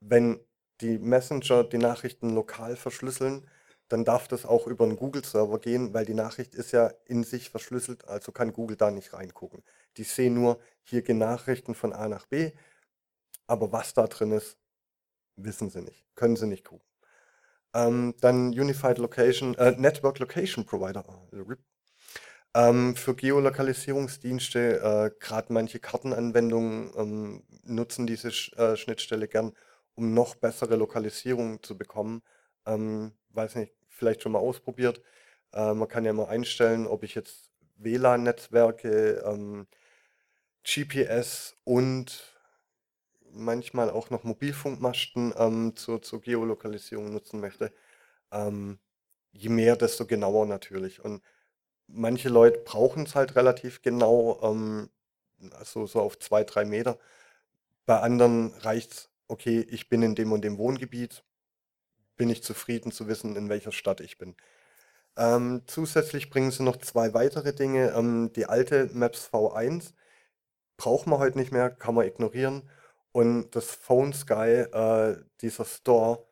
wenn 0.00 0.40
die 0.80 0.98
Messenger 0.98 1.64
die 1.64 1.78
Nachrichten 1.78 2.34
lokal 2.34 2.76
verschlüsseln, 2.76 3.48
dann 3.88 4.04
darf 4.04 4.28
das 4.28 4.46
auch 4.46 4.66
über 4.66 4.84
einen 4.84 4.96
Google-Server 4.96 5.58
gehen, 5.60 5.94
weil 5.94 6.04
die 6.04 6.14
Nachricht 6.14 6.54
ist 6.54 6.72
ja 6.72 6.92
in 7.04 7.24
sich 7.24 7.50
verschlüsselt, 7.50 8.06
also 8.08 8.32
kann 8.32 8.52
Google 8.52 8.76
da 8.76 8.90
nicht 8.90 9.12
reingucken. 9.12 9.62
Die 9.96 10.04
sehen 10.04 10.34
nur, 10.34 10.58
hier 10.82 11.02
gehen 11.02 11.18
Nachrichten 11.18 11.74
von 11.74 11.92
A 11.92 12.08
nach 12.08 12.26
B, 12.26 12.52
aber 13.46 13.72
was 13.72 13.94
da 13.94 14.06
drin 14.06 14.32
ist, 14.32 14.58
wissen 15.36 15.70
sie 15.70 15.82
nicht, 15.82 16.06
können 16.14 16.36
sie 16.36 16.46
nicht 16.46 16.64
gucken. 16.64 16.86
Ähm, 17.74 18.14
dann 18.20 18.48
Unified 18.48 18.98
Location, 18.98 19.54
äh, 19.56 19.72
Network 19.72 20.18
Location 20.18 20.64
Provider, 20.64 21.04
äh, 21.32 21.36
RIP. 21.36 21.60
Ähm, 22.54 22.96
für 22.96 23.14
Geolokalisierungsdienste, 23.14 24.80
äh, 24.80 25.10
gerade 25.20 25.52
manche 25.52 25.78
Kartenanwendungen 25.78 26.90
ähm, 26.96 27.44
nutzen 27.64 28.06
diese 28.06 28.30
Sch 28.32 28.54
äh, 28.56 28.76
Schnittstelle 28.76 29.28
gern, 29.28 29.52
um 29.94 30.14
noch 30.14 30.36
bessere 30.36 30.76
Lokalisierung 30.76 31.62
zu 31.62 31.76
bekommen. 31.76 32.22
Ähm, 32.66 33.12
weiß 33.36 33.56
nicht, 33.56 33.74
vielleicht 33.88 34.22
schon 34.22 34.32
mal 34.32 34.38
ausprobiert. 34.40 35.02
Äh, 35.52 35.74
man 35.74 35.88
kann 35.88 36.04
ja 36.04 36.12
mal 36.12 36.26
einstellen, 36.28 36.86
ob 36.86 37.02
ich 37.04 37.14
jetzt 37.14 37.50
WLAN-Netzwerke, 37.76 39.22
ähm, 39.26 39.66
GPS 40.64 41.54
und 41.64 42.34
manchmal 43.32 43.90
auch 43.90 44.10
noch 44.10 44.24
Mobilfunkmasten 44.24 45.34
ähm, 45.36 45.76
zur, 45.76 46.02
zur 46.02 46.20
Geolokalisierung 46.20 47.12
nutzen 47.12 47.40
möchte. 47.40 47.72
Ähm, 48.32 48.78
je 49.32 49.50
mehr, 49.50 49.76
desto 49.76 50.06
genauer 50.06 50.46
natürlich. 50.46 51.04
Und 51.04 51.22
manche 51.88 52.28
Leute 52.30 52.60
brauchen 52.60 53.04
es 53.04 53.14
halt 53.16 53.36
relativ 53.36 53.82
genau, 53.82 54.40
ähm, 54.42 54.90
also 55.52 55.86
so 55.86 56.00
auf 56.02 56.18
zwei, 56.20 56.44
drei 56.44 56.64
Meter. 56.64 56.98
Bei 57.86 58.00
anderen 58.00 58.54
reicht's: 58.60 59.10
„Okay, 59.28 59.60
ich 59.70 59.88
bin 59.88 60.02
in 60.02 60.14
dem 60.14 60.32
und 60.32 60.42
dem 60.44 60.58
Wohngebiet. 60.58 61.24
Bin 62.16 62.30
ich 62.30 62.42
zufrieden 62.42 62.92
zu 62.92 63.08
wissen, 63.08 63.36
in 63.36 63.48
welcher 63.48 63.72
Stadt 63.72 64.00
ich 64.00 64.18
bin?“ 64.18 64.36
Ähm, 65.16 65.62
zusätzlich 65.66 66.30
bringen 66.30 66.50
sie 66.50 66.62
noch 66.64 66.76
2 66.78 67.14
weitere 67.14 67.54
Dinge. 67.54 67.92
Ähm, 67.96 68.32
die 68.34 68.46
alte 68.46 68.90
Maps 68.94 69.28
V1 69.32 69.94
braucht 70.78 71.06
man 71.06 71.18
heute 71.20 71.38
nicht 71.38 71.52
mehr, 71.52 71.70
kann 71.70 71.94
man 71.94 72.06
ignorieren. 72.06 72.70
Und 73.12 73.56
das 73.56 73.70
Phone 73.70 74.12
Sky, 74.12 74.66
äh, 74.72 75.18
dieser 75.40 75.64
Store 75.66 76.26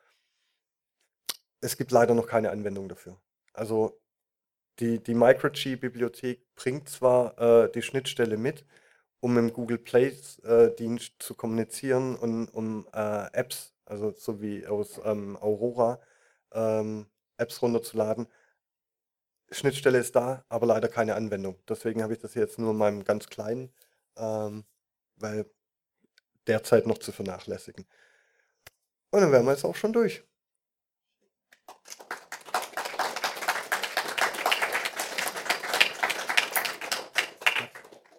es 1.60 1.76
gibt 1.76 1.90
leider 1.92 2.14
noch 2.14 2.26
keine 2.26 2.50
Anwendung 2.50 2.88
dafür. 2.88 3.18
Also, 3.52 4.00
die 4.80 5.02
die 5.02 5.14
MicroG-Bibliothek 5.14 6.54
bringt 6.56 6.88
zwar, 6.88 7.38
äh, 7.38 7.72
die 7.72 7.82
Schnittstelle 7.82 8.36
mit, 8.36 8.66
um 9.20 9.38
im 9.38 9.52
Google 9.52 9.78
Play 9.78 10.08
äh, 10.44 10.98
zu 11.20 11.34
kommunizieren 11.34 12.16
und 12.16 12.48
um, 12.50 12.88
äh, 12.94 13.26
Apps, 13.34 13.73
also 13.84 14.12
so 14.12 14.40
wie 14.40 14.66
aus, 14.66 15.00
ähm, 15.04 15.36
Aurora, 15.40 16.00
ähm, 16.52 17.06
Apps 17.36 17.62
runterzuladen. 17.62 18.28
Schnittstelle 19.50 19.98
ist 19.98 20.16
da, 20.16 20.44
aber 20.48 20.66
leider 20.66 20.88
keine 20.88 21.14
Anwendung. 21.14 21.58
Deswegen 21.68 22.02
habe 22.02 22.12
ich 22.14 22.18
das 22.18 22.34
jetzt 22.34 22.58
nur 22.58 22.72
in 22.72 22.78
meinem 22.78 23.04
ganz 23.04 23.28
kleinen, 23.28 23.72
ähm, 24.16 24.64
weil 25.16 25.46
derzeit 26.46 26.86
noch 26.86 26.98
zu 26.98 27.12
vernachlässigen. 27.12 27.86
Und 29.10 29.20
dann 29.20 29.32
wären 29.32 29.44
wir 29.44 29.52
jetzt 29.52 29.64
auch 29.64 29.76
schon 29.76 29.92
durch. 29.92 30.24